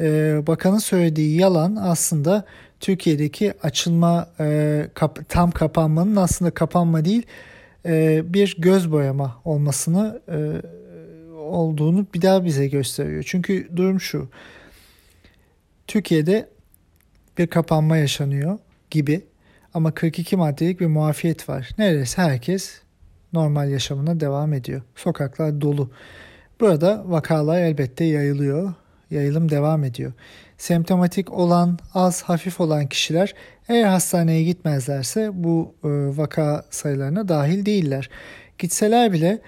Ee, 0.00 0.42
bakanın 0.46 0.78
söylediği 0.78 1.40
yalan 1.40 1.76
aslında 1.76 2.44
Türkiye'deki 2.80 3.52
açılma 3.62 4.28
e, 4.40 4.86
kap, 4.94 5.28
tam 5.28 5.50
kapanmanın 5.50 6.16
aslında 6.16 6.50
kapanma 6.50 7.04
değil 7.04 7.26
e, 7.86 8.22
bir 8.34 8.56
göz 8.58 8.92
boyama 8.92 9.40
olmasını 9.44 10.20
e, 10.28 10.38
olduğunu 11.36 12.06
bir 12.14 12.22
daha 12.22 12.44
bize 12.44 12.66
gösteriyor. 12.68 13.24
Çünkü 13.26 13.68
durum 13.76 14.00
şu. 14.00 14.28
Türkiye'de 15.86 16.48
bir 17.38 17.46
kapanma 17.46 17.96
yaşanıyor 17.96 18.58
gibi 18.90 19.24
ama 19.74 19.94
42 19.94 20.36
maddelik 20.36 20.80
bir 20.80 20.86
muafiyet 20.86 21.48
var. 21.48 21.68
Neredeyse 21.78 22.22
herkes 22.22 22.80
normal 23.32 23.70
yaşamına 23.70 24.20
devam 24.20 24.52
ediyor. 24.52 24.82
Sokaklar 24.94 25.60
dolu. 25.60 25.90
Burada 26.60 27.02
vakalar 27.06 27.60
elbette 27.60 28.04
yayılıyor. 28.04 28.74
Yayılım 29.10 29.50
devam 29.50 29.84
ediyor. 29.84 30.12
semptomatik 30.58 31.32
olan, 31.32 31.78
az, 31.94 32.22
hafif 32.22 32.60
olan 32.60 32.86
kişiler 32.86 33.34
eğer 33.68 33.84
hastaneye 33.84 34.42
gitmezlerse 34.42 35.30
bu 35.32 35.74
e, 35.84 35.88
vaka 35.88 36.64
sayılarına 36.70 37.28
dahil 37.28 37.66
değiller. 37.66 38.10
Gitseler 38.58 39.12
bile 39.12 39.38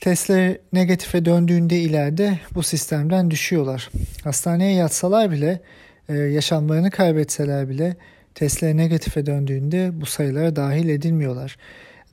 testler 0.00 0.58
negatife 0.72 1.24
döndüğünde 1.24 1.78
ileride 1.78 2.38
bu 2.54 2.62
sistemden 2.62 3.30
düşüyorlar. 3.30 3.90
Hastaneye 4.24 4.74
yatsalar 4.74 5.30
bile, 5.30 5.60
e, 6.08 6.14
yaşamlarını 6.14 6.90
kaybetseler 6.90 7.68
bile 7.68 7.96
testler 8.34 8.76
negatife 8.76 9.26
döndüğünde 9.26 10.00
bu 10.00 10.06
sayılara 10.06 10.56
dahil 10.56 10.88
edilmiyorlar. 10.88 11.56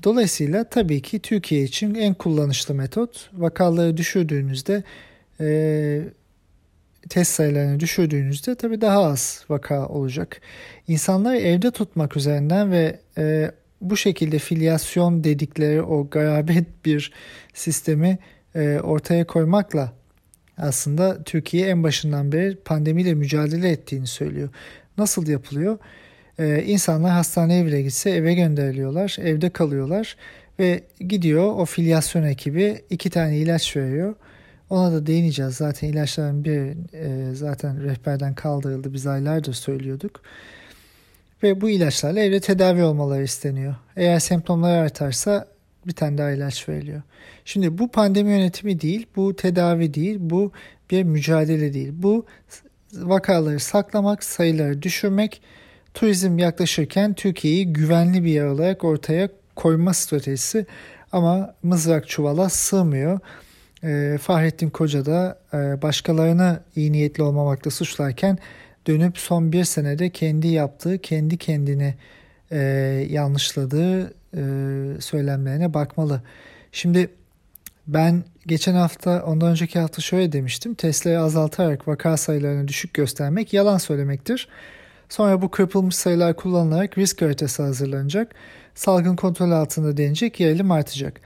Dolayısıyla 0.03 0.63
tabii 0.63 1.01
ki 1.01 1.19
Türkiye 1.19 1.63
için 1.63 1.95
en 1.95 2.13
kullanışlı 2.13 2.73
metot 2.73 3.29
vakaları 3.33 3.97
düşürdüğünüzde 3.97 4.83
e, 5.39 6.01
test 7.09 7.31
sayılarını 7.31 7.79
düşürdüğünüzde 7.79 8.55
tabii 8.55 8.81
daha 8.81 9.03
az 9.03 9.45
vaka 9.49 9.87
olacak. 9.87 10.41
İnsanları 10.87 11.37
evde 11.37 11.71
tutmak 11.71 12.17
üzerinden 12.17 12.71
ve 12.71 12.99
e, 13.17 13.51
bu 13.81 13.97
şekilde 13.97 14.39
filyasyon 14.39 15.23
dedikleri 15.23 15.81
o 15.81 16.09
garabet 16.09 16.85
bir 16.85 17.11
sistemi 17.53 18.19
e, 18.55 18.79
ortaya 18.83 19.27
koymakla 19.27 19.93
aslında 20.57 21.23
Türkiye 21.23 21.67
en 21.67 21.83
başından 21.83 22.31
beri 22.31 22.55
pandemiyle 22.55 23.13
mücadele 23.13 23.69
ettiğini 23.69 24.07
söylüyor. 24.07 24.49
Nasıl 24.97 25.27
yapılıyor? 25.27 25.77
Ee, 26.39 26.63
insanlar 26.63 27.11
hastaneye 27.11 27.65
bile 27.65 27.81
gitse 27.81 28.09
eve 28.09 28.33
gönderiliyorlar, 28.33 29.17
evde 29.21 29.49
kalıyorlar 29.49 30.15
ve 30.59 30.83
gidiyor 30.99 31.53
o 31.53 31.65
filyasyon 31.65 32.23
ekibi 32.23 32.81
iki 32.89 33.09
tane 33.09 33.37
ilaç 33.37 33.75
veriyor. 33.75 34.15
Ona 34.69 34.91
da 34.91 35.07
değineceğiz. 35.07 35.55
Zaten 35.55 35.87
ilaçların 35.87 36.45
bir 36.45 36.59
e, 36.93 37.35
zaten 37.35 37.83
rehberden 37.83 38.35
kaldırıldı. 38.35 38.93
Biz 38.93 39.07
aylardır 39.07 39.53
söylüyorduk. 39.53 40.21
Ve 41.43 41.61
bu 41.61 41.69
ilaçlarla 41.69 42.19
evde 42.19 42.39
tedavi 42.39 42.83
olmaları 42.83 43.23
isteniyor. 43.23 43.75
Eğer 43.95 44.19
semptomlar 44.19 44.77
artarsa 44.77 45.47
bir 45.87 45.91
tane 45.91 46.17
daha 46.17 46.31
ilaç 46.31 46.69
veriliyor. 46.69 47.01
Şimdi 47.45 47.77
bu 47.77 47.91
pandemi 47.91 48.31
yönetimi 48.31 48.81
değil, 48.81 49.07
bu 49.15 49.35
tedavi 49.35 49.93
değil, 49.93 50.17
bu 50.19 50.51
bir 50.91 51.03
mücadele 51.03 51.73
değil. 51.73 51.89
Bu 51.93 52.25
vakaları 52.93 53.59
saklamak, 53.59 54.23
sayıları 54.23 54.81
düşürmek, 54.81 55.41
turizm 55.97 56.37
yaklaşırken 56.37 57.13
Türkiye'yi 57.13 57.73
güvenli 57.73 58.23
bir 58.23 58.31
yer 58.31 58.45
olarak 58.45 58.83
ortaya 58.83 59.29
koyma 59.55 59.93
stratejisi 59.93 60.65
ama 61.11 61.55
mızrak 61.63 62.07
çuvala 62.07 62.49
sığmıyor. 62.49 63.19
E, 63.83 64.17
Fahrettin 64.21 64.69
Koca 64.69 65.05
da 65.05 65.39
e, 65.53 65.81
iyi 66.75 66.91
niyetli 66.91 67.23
olmamakla 67.23 67.71
suçlarken 67.71 68.37
dönüp 68.87 69.17
son 69.17 69.51
bir 69.51 69.63
senede 69.63 70.09
kendi 70.09 70.47
yaptığı, 70.47 70.97
kendi 70.97 71.37
kendini 71.37 71.95
e, 72.51 72.57
yanlışladığı 73.09 74.13
e, 74.33 74.41
söylemlerine 75.01 75.73
bakmalı. 75.73 76.21
Şimdi 76.71 77.09
ben 77.87 78.23
geçen 78.47 78.73
hafta, 78.73 79.23
ondan 79.25 79.51
önceki 79.51 79.79
hafta 79.79 80.01
şöyle 80.01 80.31
demiştim. 80.31 80.73
Tesla'yı 80.73 81.19
azaltarak 81.19 81.87
vaka 81.87 82.17
sayılarını 82.17 82.67
düşük 82.67 82.93
göstermek 82.93 83.53
yalan 83.53 83.77
söylemektir. 83.77 84.47
Sonra 85.09 85.41
bu 85.41 85.51
kırpılmış 85.51 85.95
sayılar 85.95 86.35
kullanılarak 86.35 86.97
risk 86.97 87.21
haritası 87.21 87.63
hazırlanacak. 87.63 88.35
Salgın 88.75 89.15
kontrol 89.15 89.51
altında 89.51 89.97
denecek, 89.97 90.39
yayılım 90.39 90.71
artacak. 90.71 91.21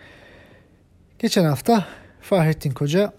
Geçen 1.20 1.46
hafta 1.46 1.88
Fahrettin 2.22 2.72
Koca 2.72 3.14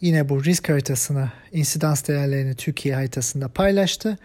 yine 0.00 0.28
bu 0.28 0.44
risk 0.44 0.68
haritasını, 0.68 1.30
insidans 1.52 2.08
değerlerini 2.08 2.54
Türkiye 2.54 2.94
haritasında 2.94 3.48
paylaştı. 3.48 4.18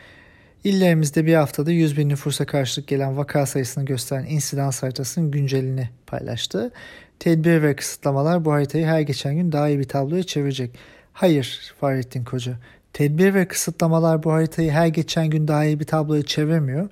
İllerimizde 0.63 1.25
bir 1.25 1.35
haftada 1.35 1.71
100 1.71 1.97
bin 1.97 2.09
nüfusa 2.09 2.45
karşılık 2.45 2.87
gelen 2.87 3.17
vaka 3.17 3.45
sayısını 3.45 3.85
gösteren 3.85 4.25
insidans 4.25 4.83
haritasının 4.83 5.31
güncelini 5.31 5.89
paylaştı. 6.07 6.71
Tedbir 7.19 7.61
ve 7.61 7.75
kısıtlamalar 7.75 8.45
bu 8.45 8.51
haritayı 8.51 8.85
her 8.85 9.01
geçen 9.01 9.35
gün 9.35 9.51
daha 9.51 9.69
iyi 9.69 9.79
bir 9.79 9.87
tabloya 9.87 10.23
çevirecek. 10.23 10.71
Hayır 11.13 11.73
Fahrettin 11.79 12.23
Koca. 12.23 12.57
Tedbir 12.97 13.33
ve 13.33 13.47
kısıtlamalar 13.47 14.23
bu 14.23 14.31
haritayı 14.31 14.71
her 14.71 14.87
geçen 14.87 15.29
gün 15.29 15.47
daha 15.47 15.65
iyi 15.65 15.79
bir 15.79 15.85
tabloya 15.85 16.23
çevirmiyor. 16.23 16.89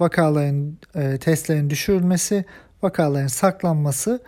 Vakaların, 0.00 0.78
e, 0.94 1.18
testlerin 1.18 1.70
düşürülmesi, 1.70 2.44
vakaların 2.82 3.26
saklanması 3.26 4.22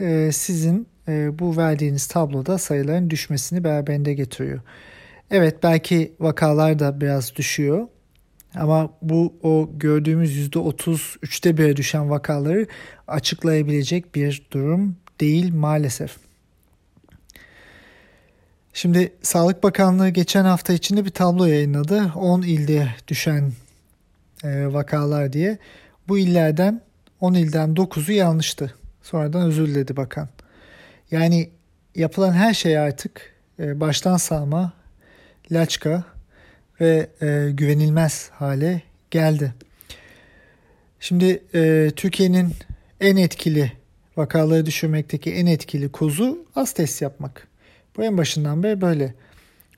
e, 0.00 0.30
sizin 0.32 0.86
e, 1.08 1.38
bu 1.38 1.56
verdiğiniz 1.56 2.06
tabloda 2.06 2.58
sayıların 2.58 3.10
düşmesini 3.10 3.64
beraberinde 3.64 4.14
getiriyor. 4.14 4.60
Evet 5.30 5.62
belki 5.62 6.12
vakalar 6.20 6.78
da 6.78 7.00
biraz 7.00 7.36
düşüyor 7.36 7.88
ama 8.54 8.90
bu 9.02 9.34
o 9.42 9.70
gördüğümüz 9.76 10.48
%33'te 10.48 11.50
1'e 11.50 11.76
düşen 11.76 12.10
vakaları 12.10 12.66
açıklayabilecek 13.08 14.14
bir 14.14 14.46
durum 14.52 14.96
değil 15.20 15.54
maalesef. 15.54 16.23
Şimdi 18.76 19.12
Sağlık 19.22 19.62
Bakanlığı 19.62 20.08
geçen 20.08 20.44
hafta 20.44 20.72
içinde 20.72 21.04
bir 21.04 21.10
tablo 21.10 21.44
yayınladı. 21.44 22.12
10 22.16 22.42
ilde 22.42 22.88
düşen 23.08 23.52
e, 24.44 24.72
vakalar 24.72 25.32
diye. 25.32 25.58
Bu 26.08 26.18
illerden 26.18 26.80
10 27.20 27.34
ilden 27.34 27.74
9'u 27.74 28.12
yanlıştı. 28.12 28.74
Sonradan 29.02 29.42
özür 29.42 29.66
diledi 29.66 29.96
bakan. 29.96 30.28
Yani 31.10 31.50
yapılan 31.94 32.32
her 32.32 32.54
şey 32.54 32.78
artık 32.78 33.34
e, 33.58 33.80
baştan 33.80 34.16
sağma, 34.16 34.72
laçka 35.52 36.04
ve 36.80 37.08
e, 37.20 37.50
güvenilmez 37.52 38.30
hale 38.30 38.82
geldi. 39.10 39.54
Şimdi 41.00 41.42
e, 41.54 41.90
Türkiye'nin 41.96 42.52
en 43.00 43.16
etkili 43.16 43.72
vakaları 44.16 44.66
düşürmekteki 44.66 45.34
en 45.34 45.46
etkili 45.46 45.92
kozu 45.92 46.46
az 46.56 46.72
test 46.72 47.02
yapmak. 47.02 47.53
Bu 47.96 48.04
en 48.04 48.18
başından 48.18 48.62
beri 48.62 48.80
böyle 48.80 49.14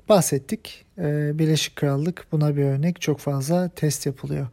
bahsettik. 0.09 0.85
Ee, 0.99 1.39
Birleşik 1.39 1.77
Krallık 1.77 2.27
buna 2.33 2.57
bir 2.57 2.65
örnek. 2.65 3.01
Çok 3.01 3.19
fazla 3.19 3.69
test 3.69 4.07
yapılıyor. 4.07 4.47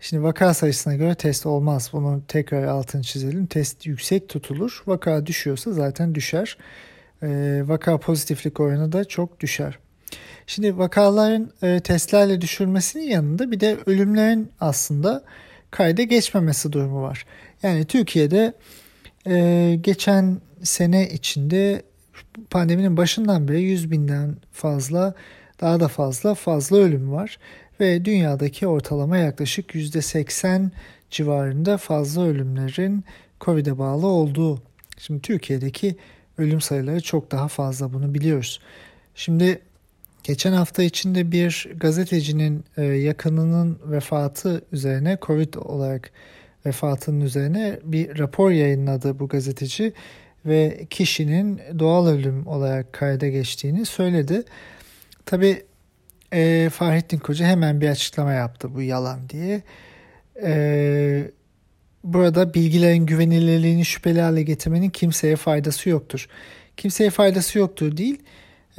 Şimdi 0.00 0.22
vaka 0.22 0.54
sayısına 0.54 0.94
göre 0.94 1.14
test 1.14 1.46
olmaz. 1.46 1.90
Bunu 1.92 2.22
tekrar 2.28 2.64
altını 2.64 3.02
çizelim. 3.02 3.46
Test 3.46 3.86
yüksek 3.86 4.28
tutulur. 4.28 4.82
Vaka 4.86 5.26
düşüyorsa 5.26 5.72
zaten 5.72 6.14
düşer. 6.14 6.58
Ee, 7.22 7.62
vaka 7.64 8.00
pozitiflik 8.00 8.60
oranı 8.60 8.92
da 8.92 9.04
çok 9.04 9.40
düşer. 9.40 9.78
Şimdi 10.46 10.78
vakaların 10.78 11.50
e, 11.62 11.80
testlerle 11.80 12.40
düşürmesinin 12.40 13.04
yanında 13.04 13.50
bir 13.50 13.60
de 13.60 13.76
ölümlerin 13.86 14.50
aslında 14.60 15.24
kayda 15.70 16.02
geçmemesi 16.02 16.72
durumu 16.72 17.02
var. 17.02 17.26
Yani 17.62 17.84
Türkiye'de 17.84 18.54
e, 19.26 19.78
geçen 19.80 20.40
sene 20.62 21.08
içinde 21.08 21.82
pandeminin 22.50 22.96
başından 22.96 23.48
beri 23.48 23.62
100 23.62 23.90
binden 23.90 24.36
fazla 24.52 25.14
daha 25.60 25.80
da 25.80 25.88
fazla 25.88 26.34
fazla 26.34 26.76
ölüm 26.76 27.12
var 27.12 27.38
ve 27.80 28.04
dünyadaki 28.04 28.66
ortalama 28.66 29.16
yaklaşık 29.16 29.74
%80 29.74 30.70
civarında 31.10 31.76
fazla 31.76 32.22
ölümlerin 32.22 33.04
Covid'e 33.40 33.78
bağlı 33.78 34.06
olduğu. 34.06 34.62
Şimdi 34.98 35.22
Türkiye'deki 35.22 35.96
ölüm 36.38 36.60
sayıları 36.60 37.00
çok 37.00 37.32
daha 37.32 37.48
fazla 37.48 37.92
bunu 37.92 38.14
biliyoruz. 38.14 38.60
Şimdi 39.14 39.58
geçen 40.22 40.52
hafta 40.52 40.82
içinde 40.82 41.32
bir 41.32 41.68
gazetecinin 41.76 42.64
e, 42.76 42.82
yakınının 42.82 43.78
vefatı 43.84 44.64
üzerine 44.72 45.18
Covid 45.22 45.54
olarak 45.54 46.10
vefatının 46.66 47.20
üzerine 47.20 47.78
bir 47.84 48.18
rapor 48.18 48.50
yayınladı 48.50 49.18
bu 49.18 49.28
gazeteci 49.28 49.92
ve 50.46 50.86
kişinin 50.90 51.60
doğal 51.78 52.06
ölüm 52.06 52.46
olarak 52.46 52.92
kayda 52.92 53.28
geçtiğini 53.28 53.84
söyledi. 53.84 54.42
Tabi 55.26 55.62
e, 56.32 56.70
Fahrettin 56.72 57.18
Koca 57.18 57.46
hemen 57.46 57.80
bir 57.80 57.88
açıklama 57.88 58.32
yaptı 58.32 58.74
bu 58.74 58.82
yalan 58.82 59.28
diye. 59.28 59.62
E, 60.42 61.30
burada 62.04 62.54
bilgilerin 62.54 63.06
güvenilirliğini 63.06 63.84
şüpheli 63.84 64.20
hale 64.20 64.42
getirmenin 64.42 64.90
kimseye 64.90 65.36
faydası 65.36 65.88
yoktur. 65.88 66.28
Kimseye 66.76 67.10
faydası 67.10 67.58
yoktur 67.58 67.96
değil. 67.96 68.22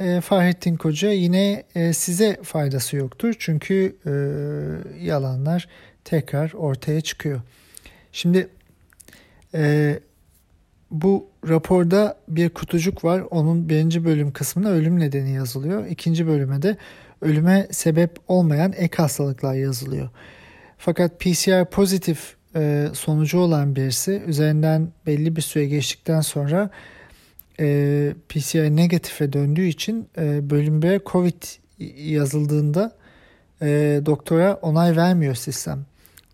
E, 0.00 0.20
Fahrettin 0.20 0.76
Koca 0.76 1.12
yine 1.12 1.64
e, 1.74 1.92
size 1.92 2.38
faydası 2.42 2.96
yoktur. 2.96 3.34
Çünkü 3.38 3.96
e, 4.06 4.12
yalanlar 5.04 5.68
tekrar 6.04 6.52
ortaya 6.52 7.00
çıkıyor. 7.00 7.40
Şimdi 8.12 8.48
e, 9.54 9.94
bu 10.90 11.26
raporda 11.48 12.16
bir 12.28 12.48
kutucuk 12.48 13.04
var. 13.04 13.22
Onun 13.30 13.68
birinci 13.68 14.04
bölüm 14.04 14.32
kısmına 14.32 14.68
ölüm 14.68 15.00
nedeni 15.00 15.30
yazılıyor. 15.30 15.86
İkinci 15.86 16.26
bölüme 16.26 16.62
de 16.62 16.76
ölüme 17.22 17.66
sebep 17.70 18.16
olmayan 18.28 18.72
ek 18.76 18.96
hastalıklar 18.96 19.54
yazılıyor. 19.54 20.08
Fakat 20.78 21.20
PCR 21.20 21.64
pozitif 21.70 22.36
e, 22.56 22.88
sonucu 22.92 23.38
olan 23.38 23.76
birisi 23.76 24.22
üzerinden 24.26 24.88
belli 25.06 25.36
bir 25.36 25.42
süre 25.42 25.66
geçtikten 25.66 26.20
sonra 26.20 26.70
e, 27.60 28.14
PCR 28.28 28.76
negatife 28.76 29.32
döndüğü 29.32 29.66
için 29.66 30.08
e, 30.18 30.50
bölüm 30.50 30.82
1 30.82 31.00
COVID 31.06 31.42
yazıldığında 31.98 32.92
e, 33.62 34.00
doktora 34.06 34.54
onay 34.54 34.96
vermiyor 34.96 35.34
sistem. 35.34 35.86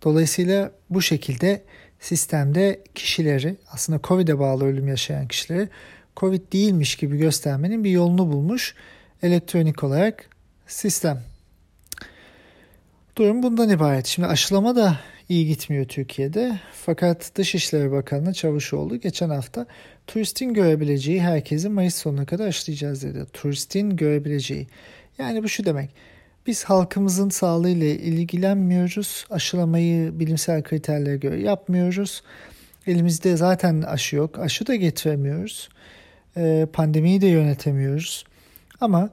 Dolayısıyla 0.04 0.70
bu 0.90 1.02
şekilde 1.02 1.62
sistemde 2.04 2.80
kişileri 2.94 3.56
aslında 3.72 4.00
COVID'e 4.04 4.38
bağlı 4.38 4.64
ölüm 4.64 4.88
yaşayan 4.88 5.28
kişileri 5.28 5.68
COVID 6.16 6.52
değilmiş 6.52 6.96
gibi 6.96 7.18
göstermenin 7.18 7.84
bir 7.84 7.90
yolunu 7.90 8.32
bulmuş 8.32 8.74
elektronik 9.22 9.84
olarak 9.84 10.28
sistem. 10.66 11.22
Durum 13.16 13.42
bundan 13.42 13.70
ibaret. 13.70 14.06
Şimdi 14.06 14.28
aşılama 14.28 14.76
da 14.76 15.00
iyi 15.28 15.46
gitmiyor 15.46 15.84
Türkiye'de. 15.84 16.60
Fakat 16.72 17.30
Dışişleri 17.34 17.92
Bakanı 17.92 18.34
Çavuşoğlu 18.34 19.00
geçen 19.00 19.30
hafta 19.30 19.66
turistin 20.06 20.54
görebileceği 20.54 21.22
herkesi 21.22 21.68
Mayıs 21.68 21.94
sonuna 21.94 22.26
kadar 22.26 22.46
aşılayacağız 22.46 23.02
dedi. 23.02 23.26
Turistin 23.32 23.96
görebileceği. 23.96 24.66
Yani 25.18 25.42
bu 25.42 25.48
şu 25.48 25.64
demek. 25.64 25.90
Biz 26.46 26.64
halkımızın 26.64 27.28
sağlığıyla 27.28 27.86
ilgilenmiyoruz. 27.86 29.26
Aşılamayı 29.30 30.18
bilimsel 30.18 30.62
kriterlere 30.62 31.16
göre 31.16 31.40
yapmıyoruz. 31.40 32.22
Elimizde 32.86 33.36
zaten 33.36 33.82
aşı 33.82 34.16
yok. 34.16 34.38
Aşı 34.38 34.66
da 34.66 34.74
getiremiyoruz. 34.74 35.68
Ee, 36.36 36.66
pandemiyi 36.72 37.20
de 37.20 37.26
yönetemiyoruz. 37.26 38.24
Ama 38.80 39.10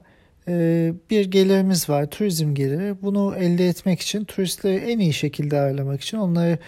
e, 0.48 0.92
bir 1.10 1.30
gelirimiz 1.30 1.88
var, 1.88 2.10
turizm 2.10 2.54
geliri. 2.54 3.02
Bunu 3.02 3.36
elde 3.36 3.68
etmek 3.68 4.00
için, 4.00 4.24
turistleri 4.24 4.76
en 4.76 4.98
iyi 4.98 5.12
şekilde 5.12 5.60
ağırlamak 5.60 6.00
için, 6.00 6.16
onları 6.16 6.58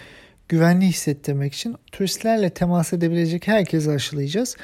güvenli 0.49 0.85
hissettirmek 0.85 1.53
için 1.53 1.75
turistlerle 1.91 2.49
temas 2.49 2.93
edebilecek 2.93 3.47
herkesi 3.47 3.91
aşılayacağız. 3.91 4.57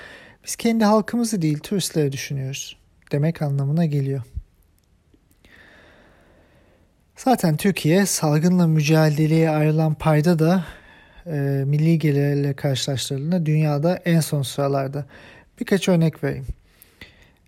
Biz 0.46 0.56
kendi 0.56 0.84
halkımızı 0.84 1.42
değil, 1.42 1.60
turistleri 1.60 2.12
düşünüyoruz 2.12 2.78
demek 3.12 3.42
anlamına 3.42 3.86
geliyor. 3.86 4.22
Zaten 7.24 7.58
Türkiye 7.58 8.06
salgınla 8.06 8.68
mücadeleye 8.68 9.50
ayrılan 9.50 9.94
payda 9.94 10.40
da 10.40 10.66
e, 11.26 11.64
milli 11.66 12.00
gelirle 12.00 12.54
karşılaştırıldığında 12.54 13.46
dünyada 13.46 13.96
en 13.96 14.20
son 14.20 14.42
sıralarda. 14.42 15.06
Birkaç 15.60 15.90
örnek 15.90 16.24
vereyim. 16.24 16.46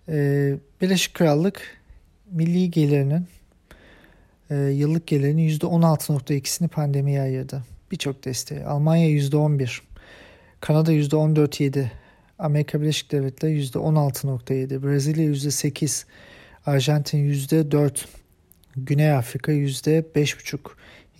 E, 0.08 0.54
Birleşik 0.80 1.14
Krallık 1.14 1.60
milli 2.30 2.70
gelirinin 2.70 3.26
e, 4.50 4.54
yıllık 4.56 5.06
gelirinin 5.06 5.48
%16.2'sini 5.48 6.68
pandemiye 6.68 7.20
ayırdı. 7.20 7.62
Birçok 7.90 8.24
desteği. 8.24 8.64
Almanya 8.64 9.08
%11, 9.10 9.80
Kanada 10.60 10.92
%14.7, 10.92 11.86
Amerika 12.38 12.80
Birleşik 12.80 13.12
Devletleri 13.12 13.60
%16.7, 13.60 14.82
Brezilya 14.82 15.30
%8, 15.30 16.04
Arjantin 16.66 17.32
%4, 17.32 18.04
Güney 18.76 19.12
Afrika 19.12 19.52
%5,5, 19.52 20.58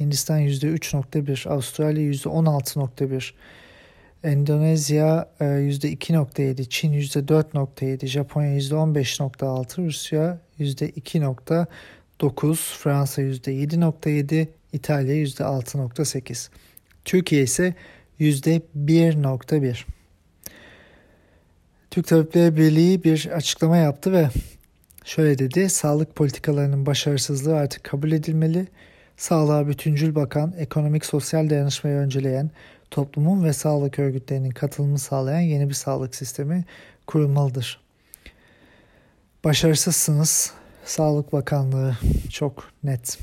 Hindistan 0.01 0.41
%3,1, 0.41 1.49
Avustralya 1.49 2.03
%16,1, 2.03 3.35
Endonezya 4.25 5.29
%2.7, 5.41 6.61
e, 6.61 6.65
Çin 6.65 6.93
%4.7, 6.93 8.07
Japonya 8.07 8.59
%15.6, 8.59 9.87
Rusya 9.87 10.39
%2.9, 10.59 12.57
Fransa 12.79 13.23
%7.7, 13.23 14.49
İtalya 14.73 15.15
%6.8. 15.15 16.51
Türkiye 17.05 17.43
ise 17.43 17.75
%1.1. 18.21 19.85
Türk 21.91 22.07
Tabipleri 22.07 22.57
Birliği 22.57 23.05
bir 23.05 23.27
açıklama 23.27 23.77
yaptı 23.77 24.13
ve 24.13 24.29
şöyle 25.05 25.39
dedi. 25.39 25.71
Sağlık 25.71 26.17
politikalarının 26.17 26.87
başarısızlığı 26.87 27.57
artık 27.57 27.85
kabul 27.85 28.13
edilmeli. 28.13 28.67
Sağlığa 29.17 29.69
bütüncül 29.69 30.15
bakan, 30.15 30.55
ekonomik 30.59 31.07
sosyal 31.07 31.51
dayanışmayı 31.51 31.97
önceleyen, 31.97 32.51
toplumun 32.91 33.45
ve 33.45 33.53
sağlık 33.53 33.99
örgütlerinin 33.99 34.51
katılımını 34.51 34.99
sağlayan 34.99 35.41
yeni 35.41 35.69
bir 35.69 35.75
sağlık 35.75 36.15
sistemi 36.15 36.65
kurulmalıdır. 37.07 37.81
Başarısızsınız. 39.45 40.53
Sağlık 40.85 41.33
Bakanlığı 41.33 41.99
çok 42.31 42.71
net. 42.83 43.19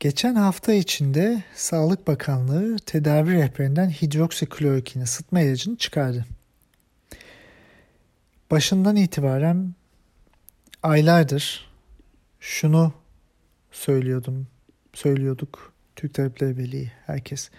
Geçen 0.00 0.34
hafta 0.34 0.72
içinde 0.72 1.42
Sağlık 1.54 2.06
Bakanlığı 2.06 2.76
tedavi 2.86 3.32
rehberinden 3.32 3.90
hidroksiklorokin 3.90 5.04
sıtma 5.04 5.40
ilacını 5.40 5.76
çıkardı. 5.76 6.24
Başından 8.50 8.96
itibaren 8.96 9.74
aylardır 10.82 11.70
şunu 12.40 12.92
söylüyordum, 13.70 14.46
söylüyorduk 14.92 15.72
Türk 15.96 16.14
Tabipleri 16.14 16.58
Birliği, 16.58 16.92
herkes. 17.06 17.50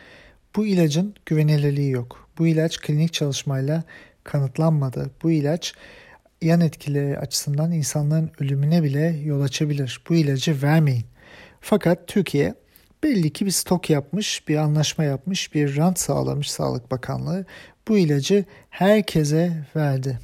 Bu 0.55 0.65
ilacın 0.65 1.15
güvenilirliği 1.25 1.91
yok. 1.91 2.29
Bu 2.37 2.47
ilaç 2.47 2.77
klinik 2.77 3.13
çalışmayla 3.13 3.83
kanıtlanmadı. 4.23 5.11
Bu 5.23 5.31
ilaç 5.31 5.73
yan 6.41 6.61
etkileri 6.61 7.19
açısından 7.19 7.71
insanların 7.71 8.31
ölümüne 8.39 8.83
bile 8.83 9.05
yol 9.23 9.41
açabilir. 9.41 10.01
Bu 10.09 10.15
ilacı 10.15 10.61
vermeyin. 10.61 11.05
Fakat 11.61 12.07
Türkiye 12.07 12.55
belli 13.03 13.33
ki 13.33 13.45
bir 13.45 13.51
stok 13.51 13.89
yapmış, 13.89 14.47
bir 14.47 14.57
anlaşma 14.57 15.03
yapmış, 15.03 15.53
bir 15.53 15.77
rant 15.77 15.99
sağlamış 15.99 16.51
Sağlık 16.51 16.91
Bakanlığı. 16.91 17.45
Bu 17.87 17.97
ilacı 17.97 18.45
herkese 18.69 19.65
verdi. 19.75 20.19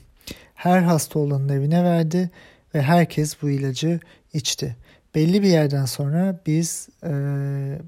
Her 0.61 0.81
hasta 0.81 1.19
olanın 1.19 1.49
evine 1.49 1.83
verdi 1.83 2.29
ve 2.75 2.81
herkes 2.81 3.41
bu 3.41 3.49
ilacı 3.49 3.99
içti. 4.33 4.75
Belli 5.15 5.41
bir 5.41 5.47
yerden 5.47 5.85
sonra 5.85 6.39
biz 6.45 6.89
e, 7.03 7.11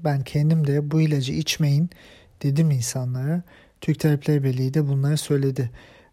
ben 0.04 0.22
kendim 0.22 0.66
de 0.66 0.90
bu 0.90 1.00
ilacı 1.00 1.32
içmeyin 1.32 1.90
dedim 2.42 2.70
insanlara. 2.70 3.42
Türk 3.80 4.00
Tabipleri 4.00 4.44
Birliği 4.44 4.74
de 4.74 4.88
bunları 4.88 5.16
söyledi. 5.16 5.70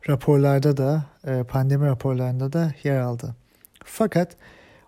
Raporlarda 0.09 0.77
da 0.77 1.05
e, 1.27 1.43
pandemi 1.43 1.85
raporlarında 1.85 2.53
da 2.53 2.73
yer 2.83 2.99
aldı. 2.99 3.35
Fakat 3.85 4.35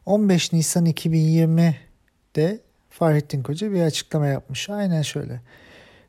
15 0.06 0.54
Nisan 0.54 0.86
2020'de 0.86 2.60
Fahrettin 2.90 3.44
Koca 3.44 3.72
bir 3.72 3.82
açıklama 3.82 4.28
yapmış. 4.28 4.70
Aynen 4.70 5.02
şöyle. 5.02 5.42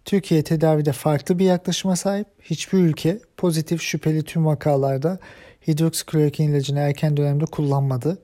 Türkiye 0.04 0.42
tedavide 0.42 0.92
farklı 0.92 1.38
bir 1.38 1.44
yaklaşıma 1.44 1.96
sahip. 1.96 2.26
Hiçbir 2.42 2.78
ülke 2.78 3.18
pozitif 3.36 3.82
şüpheli 3.82 4.22
tüm 4.22 4.46
vakalarda 4.46 5.18
hidroksiklorokin 5.68 6.48
ilacını 6.48 6.78
erken 6.78 7.16
dönemde 7.16 7.44
kullanmadı. 7.44 8.18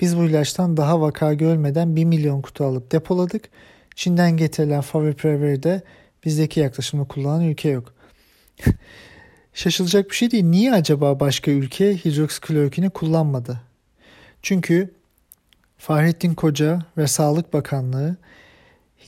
Biz 0.00 0.18
bu 0.18 0.24
ilaçtan 0.24 0.76
daha 0.76 1.00
vaka 1.00 1.34
görmeden 1.34 1.96
1 1.96 2.04
milyon 2.04 2.42
kutu 2.42 2.64
alıp 2.64 2.92
depoladık. 2.92 3.48
Çin'den 3.94 4.36
getirilen 4.36 4.80
Favipiravir 4.80 5.62
de 5.62 5.82
bizdeki 6.24 6.60
yaklaşımı 6.60 7.08
kullanan 7.08 7.44
ülke 7.44 7.68
yok. 7.68 7.94
Şaşılacak 9.54 10.10
bir 10.10 10.14
şey 10.14 10.30
değil. 10.30 10.44
Niye 10.44 10.72
acaba 10.72 11.20
başka 11.20 11.50
ülke 11.50 11.96
hidroksiklorokini 11.96 12.90
kullanmadı? 12.90 13.60
Çünkü 14.42 14.94
Fahrettin 15.78 16.34
Koca 16.34 16.78
ve 16.96 17.06
Sağlık 17.06 17.52
Bakanlığı 17.52 18.16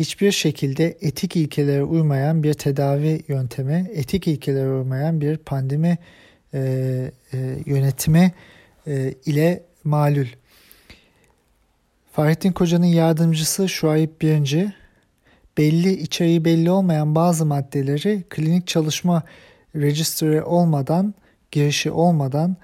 hiçbir 0.03 0.33
şekilde 0.33 0.97
etik 1.01 1.37
ilkelere 1.37 1.83
uymayan 1.83 2.43
bir 2.43 2.55
tedavi 2.55 3.23
yöntemi, 3.29 3.91
etik 3.95 4.29
ilkelere 4.29 4.71
uymayan 4.71 5.21
bir 5.21 5.37
pandemi 5.37 5.99
e, 6.55 6.61
e, 7.33 7.39
yönetimi 7.67 8.33
e, 8.87 9.15
ile 9.27 9.63
malul. 9.85 10.27
Fahrettin 12.13 12.53
Koca'nın 12.53 12.87
yardımcısı 12.87 13.69
Şuayb 13.69 14.11
Birinci 14.21 14.73
belli 15.59 15.93
içeriği 15.93 16.45
belli 16.45 16.71
olmayan 16.71 17.15
bazı 17.15 17.47
maddeleri 17.47 18.25
klinik 18.31 18.67
çalışma 18.67 19.23
registry 19.77 20.43
olmadan, 20.43 21.15
girişi 21.51 21.91
olmadan, 21.91 22.57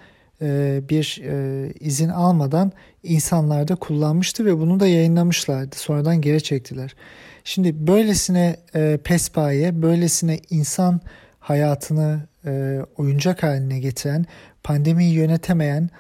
e, 0.43 0.81
bir 0.89 1.21
e, 1.25 1.73
izin 1.81 2.09
almadan 2.09 2.73
insanlarda 3.03 3.77
kullanmıştı 3.77 4.45
ve 4.45 4.59
bunu 4.59 4.81
da 4.81 4.87
yayınlamışlardı. 4.87 5.77
Sonradan 5.77 6.21
geri 6.21 6.43
çektiler. 6.43 6.95
Şimdi 7.49 7.87
böylesine 7.87 8.57
e, 8.75 8.99
pespaye, 9.05 9.83
böylesine 9.83 10.39
insan 10.51 11.01
hayatını 11.41 12.21
oyuncak 12.97 13.43
haline 13.43 13.81
getiren, 13.81 14.27
pandemiyi 14.63 15.15
yönetemeyen, 15.15 15.91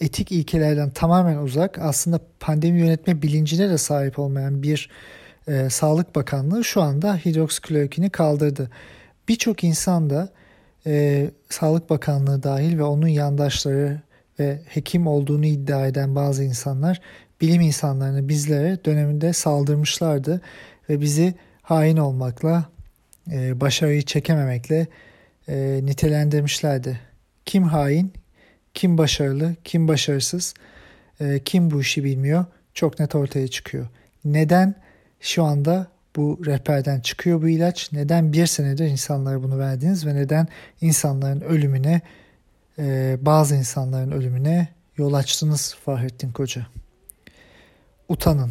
etik 0.00 0.32
ilkelerden 0.32 0.90
tamamen 0.90 1.36
uzak, 1.36 1.78
aslında 1.78 2.20
pandemi 2.40 2.80
yönetme 2.80 3.22
bilincine 3.22 3.68
de 3.68 3.78
sahip 3.78 4.18
olmayan 4.18 4.62
bir 4.62 4.90
Sağlık 5.68 6.14
Bakanlığı 6.14 6.64
şu 6.64 6.82
anda 6.82 7.16
hidroksiklorokini 7.16 8.10
kaldırdı. 8.10 8.70
Birçok 9.28 9.64
insan 9.64 10.10
da 10.10 10.28
e, 10.86 11.30
Sağlık 11.48 11.90
Bakanlığı 11.90 12.42
dahil 12.42 12.78
ve 12.78 12.82
onun 12.82 13.08
yandaşları 13.08 14.00
ve 14.40 14.60
hekim 14.66 15.06
olduğunu 15.06 15.46
iddia 15.46 15.86
eden 15.86 16.14
bazı 16.14 16.44
insanlar 16.44 17.00
bilim 17.40 17.60
insanlarını 17.60 18.28
bizlere 18.28 18.84
döneminde 18.84 19.32
saldırmışlardı 19.32 20.40
ve 20.88 21.00
bizi 21.00 21.34
hain 21.62 21.96
olmakla, 21.96 22.64
e, 23.32 23.60
başarıyı 23.60 24.02
çekememekle 24.02 24.86
e, 25.48 25.80
nitelendirmişlerdi. 25.82 27.00
Kim 27.46 27.64
hain, 27.64 28.12
kim 28.74 28.98
başarılı, 28.98 29.54
kim 29.64 29.88
başarısız, 29.88 30.54
e, 31.20 31.40
kim 31.44 31.70
bu 31.70 31.80
işi 31.80 32.04
bilmiyor 32.04 32.44
çok 32.74 33.00
net 33.00 33.14
ortaya 33.14 33.48
çıkıyor. 33.48 33.86
Neden 34.24 34.74
şu 35.20 35.44
anda 35.44 35.86
bu 36.16 36.40
rehberden 36.46 37.00
çıkıyor 37.00 37.42
bu 37.42 37.48
ilaç? 37.48 37.92
Neden 37.92 38.32
bir 38.32 38.46
senedir 38.46 38.86
insanlara 38.86 39.42
bunu 39.42 39.58
verdiniz 39.58 40.06
ve 40.06 40.14
neden 40.14 40.48
insanların 40.80 41.40
ölümüne, 41.40 42.00
e, 42.78 43.16
bazı 43.20 43.56
insanların 43.56 44.10
ölümüne 44.10 44.68
yol 44.96 45.12
açtınız 45.12 45.76
Fahrettin 45.84 46.32
Koca? 46.32 46.66
Utanın. 48.08 48.50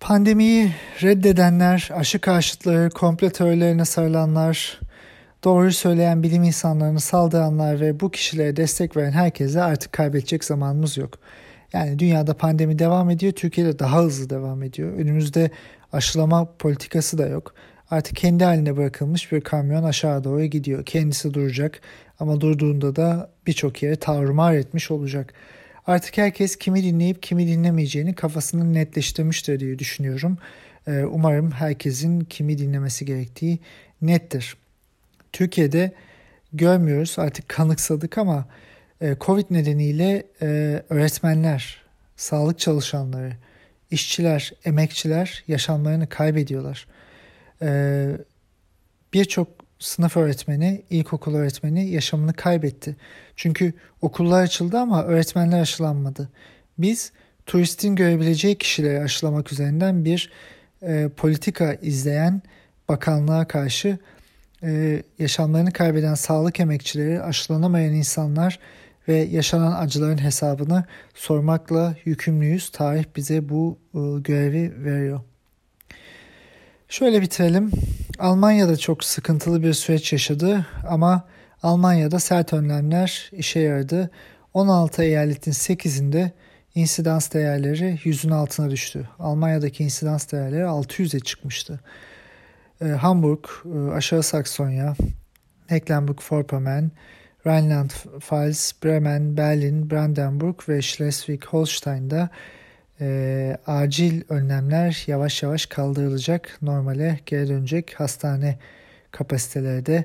Pandemiyi 0.00 0.72
reddedenler, 1.02 1.90
aşı 1.94 2.18
karşıtları, 2.18 2.90
komplo 2.90 3.30
teorilerine 3.30 3.84
sarılanlar, 3.84 4.80
doğruyu 5.44 5.72
söyleyen 5.72 6.22
bilim 6.22 6.42
insanlarını 6.42 7.00
saldıranlar 7.00 7.80
ve 7.80 8.00
bu 8.00 8.10
kişilere 8.10 8.56
destek 8.56 8.96
veren 8.96 9.12
herkese 9.12 9.62
artık 9.62 9.92
kaybedecek 9.92 10.44
zamanımız 10.44 10.96
yok. 10.96 11.18
Yani 11.72 11.98
dünyada 11.98 12.36
pandemi 12.36 12.78
devam 12.78 13.10
ediyor, 13.10 13.32
Türkiye'de 13.32 13.78
daha 13.78 14.02
hızlı 14.02 14.30
devam 14.30 14.62
ediyor. 14.62 14.92
Önümüzde 14.92 15.50
aşılama 15.92 16.48
politikası 16.58 17.18
da 17.18 17.26
yok. 17.26 17.54
Artık 17.90 18.16
kendi 18.16 18.44
haline 18.44 18.76
bırakılmış 18.76 19.32
bir 19.32 19.40
kamyon 19.40 19.84
aşağı 19.84 20.24
doğru 20.24 20.44
gidiyor. 20.44 20.84
Kendisi 20.84 21.34
duracak 21.34 21.80
ama 22.20 22.40
durduğunda 22.40 22.96
da 22.96 23.30
birçok 23.46 23.82
yere 23.82 23.96
tavrımar 23.96 24.54
etmiş 24.54 24.90
olacak. 24.90 25.34
Artık 25.86 26.18
herkes 26.18 26.56
kimi 26.56 26.82
dinleyip 26.82 27.22
kimi 27.22 27.46
dinlemeyeceğini 27.46 28.14
kafasını 28.14 28.74
netleştirmiştir 28.74 29.60
diye 29.60 29.78
düşünüyorum. 29.78 30.38
Ee, 30.86 31.04
umarım 31.04 31.50
herkesin 31.50 32.20
kimi 32.20 32.58
dinlemesi 32.58 33.04
gerektiği 33.04 33.58
nettir. 34.02 34.56
Türkiye'de 35.32 35.92
görmüyoruz 36.52 37.14
artık 37.18 37.48
kanıksadık 37.48 38.18
ama 38.18 38.46
e, 39.00 39.16
Covid 39.20 39.44
nedeniyle 39.50 40.26
e, 40.42 40.46
öğretmenler, 40.90 41.82
sağlık 42.16 42.58
çalışanları, 42.58 43.32
işçiler, 43.90 44.52
emekçiler 44.64 45.44
yaşamlarını 45.48 46.08
kaybediyorlar. 46.08 46.86
E, 47.62 48.08
birçok 49.12 49.48
sınıf 49.78 50.16
öğretmeni, 50.16 50.82
ilkokul 50.90 51.34
öğretmeni 51.34 51.90
yaşamını 51.90 52.32
kaybetti. 52.32 52.96
Çünkü 53.36 53.72
okullar 54.02 54.42
açıldı 54.42 54.78
ama 54.78 55.04
öğretmenler 55.04 55.60
aşılanmadı. 55.60 56.28
Biz 56.78 57.12
turistin 57.46 57.96
görebileceği 57.96 58.58
kişileri 58.58 59.00
aşılamak 59.00 59.52
üzerinden 59.52 60.04
bir 60.04 60.30
e, 60.82 61.08
politika 61.16 61.74
izleyen 61.74 62.42
bakanlığa 62.88 63.46
karşı 63.46 63.98
e, 64.62 65.02
yaşamlarını 65.18 65.72
kaybeden 65.72 66.14
sağlık 66.14 66.60
emekçileri, 66.60 67.22
aşılanamayan 67.22 67.94
insanlar 67.94 68.58
ve 69.08 69.16
yaşanan 69.16 69.72
acıların 69.72 70.22
hesabını 70.22 70.84
sormakla 71.14 71.96
yükümlüyüz. 72.04 72.70
Tarih 72.70 73.04
bize 73.16 73.48
bu 73.48 73.78
e, 73.94 73.98
görevi 74.20 74.84
veriyor. 74.84 75.20
Şöyle 76.88 77.22
bitirelim. 77.22 77.70
Almanya'da 78.18 78.76
çok 78.76 79.04
sıkıntılı 79.04 79.62
bir 79.62 79.72
süreç 79.72 80.12
yaşadı 80.12 80.66
ama 80.88 81.24
Almanya'da 81.62 82.18
sert 82.18 82.52
önlemler 82.52 83.30
işe 83.32 83.60
yaradı. 83.60 84.10
16 84.54 85.02
eyaletin 85.02 85.52
8'inde 85.52 86.30
insidans 86.74 87.32
değerleri 87.32 87.98
yüzün 88.04 88.30
altına 88.30 88.70
düştü. 88.70 89.08
Almanya'daki 89.18 89.84
insidans 89.84 90.32
değerleri 90.32 90.62
600'e 90.62 91.20
çıkmıştı. 91.20 91.80
Ee, 92.80 92.84
Hamburg, 92.84 93.44
e, 93.74 93.90
Aşağı 93.90 94.22
Saksonya, 94.22 94.96
Mecklenburg-Vorpommern, 95.70 96.88
Rheinland-Pfalz, 97.46 98.72
Bremen, 98.84 99.36
Berlin, 99.36 99.90
Brandenburg 99.90 100.68
ve 100.68 100.78
Schleswig-Holstein'da 100.78 102.28
e, 103.00 103.56
acil 103.66 104.22
önlemler 104.28 105.04
yavaş 105.06 105.42
yavaş 105.42 105.66
kaldırılacak. 105.66 106.58
Normale 106.62 107.20
geri 107.26 107.48
dönecek. 107.48 107.94
Hastane 108.00 108.58
kapasiteleri 109.10 109.86
de 109.86 110.04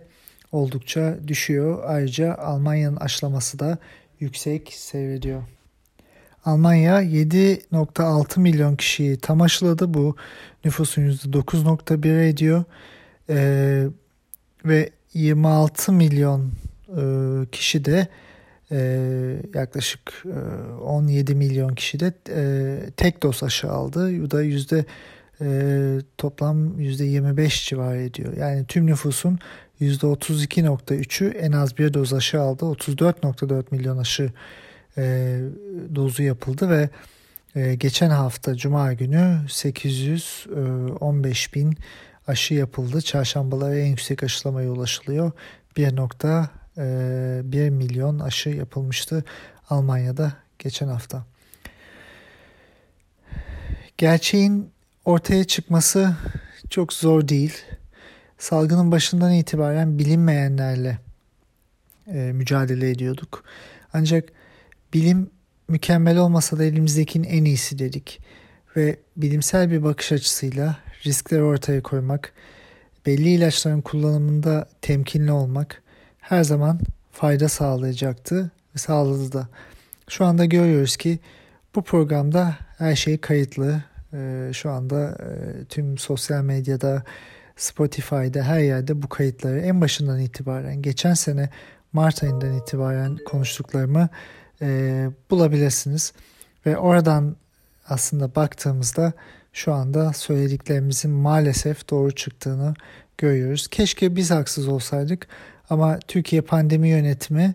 oldukça 0.51 1.17
düşüyor. 1.27 1.83
Ayrıca 1.85 2.35
Almanya'nın 2.35 2.95
aşılaması 2.95 3.59
da 3.59 3.77
yüksek 4.19 4.73
seyrediyor. 4.73 5.43
Almanya 6.45 7.03
7.6 7.03 8.39
milyon 8.39 8.75
kişiyi 8.75 9.17
tam 9.17 9.41
aşıladı. 9.41 9.93
Bu 9.93 10.15
nüfusun 10.65 11.01
%9.1 11.01 12.27
ediyor. 12.29 12.63
Ee, 13.29 13.87
ve 14.65 14.89
26 15.13 15.91
milyon 15.91 16.51
e, 16.89 17.01
kişi 17.51 17.85
de 17.85 18.07
yaklaşık 19.55 20.23
e, 20.25 20.39
17 20.81 21.35
milyon 21.35 21.75
kişi 21.75 21.99
de 21.99 22.13
e, 22.29 22.79
tek 22.97 23.23
doz 23.23 23.43
aşı 23.43 23.71
aldı. 23.71 24.23
Bu 24.23 24.31
da 24.31 24.41
yüzde 24.41 24.85
e, 25.41 25.99
toplam 26.17 26.79
yüzde 26.79 27.05
25 27.05 27.69
civarı 27.69 28.01
ediyor. 28.01 28.37
Yani 28.37 28.65
tüm 28.65 28.87
nüfusun 28.87 29.39
yüzde 29.79 30.07
32.3'ü 30.07 31.29
en 31.29 31.51
az 31.51 31.77
bir 31.77 31.93
doz 31.93 32.13
aşı 32.13 32.41
aldı. 32.41 32.65
34.4 32.65 33.63
milyon 33.71 33.97
aşı 33.97 34.31
e, 34.97 35.37
dozu 35.95 36.23
yapıldı 36.23 36.69
ve 36.69 36.89
e, 37.55 37.75
geçen 37.75 38.09
hafta 38.09 38.55
Cuma 38.55 38.93
günü 38.93 39.39
815 39.49 41.55
bin 41.55 41.77
aşı 42.27 42.53
yapıldı. 42.53 43.01
Çarşambalara 43.01 43.77
en 43.77 43.85
yüksek 43.85 44.23
aşılamaya 44.23 44.71
ulaşılıyor. 44.71 45.31
1.1 46.77 47.69
milyon 47.69 48.19
aşı 48.19 48.49
yapılmıştı 48.49 49.23
Almanya'da 49.69 50.33
geçen 50.59 50.87
hafta. 50.87 51.25
Gerçeğin 53.97 54.71
ortaya 55.05 55.43
çıkması 55.43 56.15
çok 56.69 56.93
zor 56.93 57.27
değil. 57.27 57.53
Salgının 58.37 58.91
başından 58.91 59.33
itibaren 59.33 59.99
bilinmeyenlerle 59.99 60.97
e, 62.07 62.17
mücadele 62.17 62.89
ediyorduk. 62.89 63.43
Ancak 63.93 64.29
bilim 64.93 65.29
mükemmel 65.67 66.17
olmasa 66.17 66.57
da 66.59 66.63
elimizdekinin 66.63 67.27
en 67.27 67.45
iyisi 67.45 67.79
dedik. 67.79 68.19
Ve 68.75 68.99
bilimsel 69.17 69.71
bir 69.71 69.83
bakış 69.83 70.11
açısıyla 70.11 70.77
riskleri 71.05 71.43
ortaya 71.43 71.83
koymak, 71.83 72.33
belli 73.05 73.29
ilaçların 73.29 73.81
kullanımında 73.81 74.69
temkinli 74.81 75.31
olmak 75.31 75.81
her 76.31 76.43
zaman 76.43 76.79
fayda 77.11 77.49
sağlayacaktı 77.49 78.51
ve 78.75 78.79
sağladı 78.79 79.31
da. 79.31 79.47
Şu 80.09 80.25
anda 80.25 80.45
görüyoruz 80.45 80.97
ki 80.97 81.19
bu 81.75 81.81
programda 81.81 82.55
her 82.77 82.95
şey 82.95 83.17
kayıtlı. 83.17 83.83
Ee, 84.13 84.51
şu 84.53 84.71
anda 84.71 85.09
e, 85.09 85.65
tüm 85.65 85.97
sosyal 85.97 86.43
medyada, 86.43 87.03
Spotify'da 87.55 88.43
her 88.43 88.59
yerde 88.59 89.01
bu 89.01 89.09
kayıtları 89.09 89.59
en 89.59 89.81
başından 89.81 90.19
itibaren 90.19 90.81
geçen 90.81 91.13
sene 91.13 91.49
Mart 91.93 92.23
ayından 92.23 92.57
itibaren 92.57 93.17
konuştuklarımı 93.25 94.09
e, 94.61 95.09
bulabilirsiniz. 95.29 96.13
Ve 96.65 96.77
oradan 96.77 97.35
aslında 97.89 98.35
baktığımızda 98.35 99.13
şu 99.53 99.73
anda 99.73 100.13
söylediklerimizin 100.13 101.11
maalesef 101.11 101.89
doğru 101.89 102.11
çıktığını 102.11 102.73
görüyoruz. 103.17 103.67
Keşke 103.67 104.15
biz 104.15 104.31
haksız 104.31 104.67
olsaydık 104.67 105.27
ama 105.71 105.99
Türkiye 105.99 106.41
pandemi 106.41 106.89
yönetimi 106.89 107.53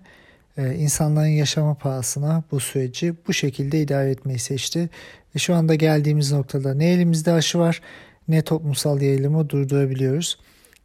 e, 0.58 0.74
insanların 0.74 1.26
yaşama 1.26 1.74
pahasına 1.74 2.42
bu 2.50 2.60
süreci 2.60 3.14
bu 3.28 3.32
şekilde 3.32 3.80
idare 3.80 4.10
etmeyi 4.10 4.38
seçti. 4.38 4.90
Ve 5.34 5.38
şu 5.38 5.54
anda 5.54 5.74
geldiğimiz 5.74 6.32
noktada 6.32 6.74
ne 6.74 6.88
elimizde 6.92 7.32
aşı 7.32 7.58
var 7.58 7.80
ne 8.28 8.42
toplumsal 8.42 9.02
yayılımı 9.02 9.50
durdurabiliyoruz. 9.50 10.38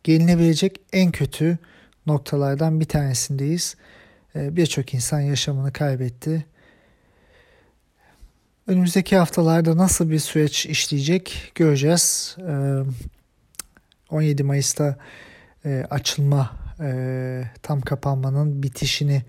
Gelinebilecek 0.04 0.82
en 0.94 1.12
kötü 1.12 1.58
noktalardan 2.06 2.80
bir 2.80 2.86
tanesindeyiz. 2.86 3.76
E, 4.36 4.56
birçok 4.56 4.94
insan 4.94 5.20
yaşamını 5.20 5.74
kaybetti. 5.74 6.46
Önümüzdeki 8.68 9.18
haftalarda 9.18 9.78
nasıl 9.78 10.10
bir 10.10 10.20
süreç 10.20 10.66
işleyecek 10.66 11.52
göreceğiz. 11.56 12.38
17 14.10 14.42
e, 14.42 14.46
Mayıs'ta 14.46 14.98
e, 16.82 17.44
tam 17.62 17.82
kapanmanın 17.82 18.64
bitişini 18.64 19.24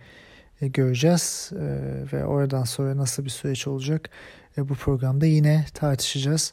göreceğiz 0.60 1.50
ve 2.12 2.24
oradan 2.24 2.64
sonra 2.64 2.96
nasıl 2.96 3.24
bir 3.24 3.30
süreç 3.30 3.66
olacak 3.66 4.10
bu 4.56 4.74
programda 4.74 5.26
yine 5.26 5.64
tartışacağız. 5.74 6.52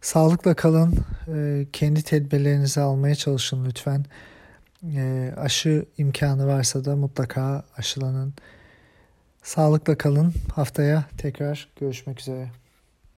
Sağlıkla 0.00 0.54
kalın, 0.54 0.94
kendi 1.72 2.02
tedbirlerinizi 2.02 2.80
almaya 2.80 3.14
çalışın 3.14 3.64
lütfen 3.64 4.04
e, 4.92 5.32
aşı 5.36 5.86
imkanı 5.98 6.46
varsa 6.46 6.84
da 6.84 6.96
mutlaka 6.96 7.64
aşılanın. 7.76 8.34
Sağlıkla 9.42 9.98
kalın. 9.98 10.34
Haftaya 10.54 11.04
tekrar 11.18 11.68
görüşmek 11.80 12.20
üzere. 12.20 12.63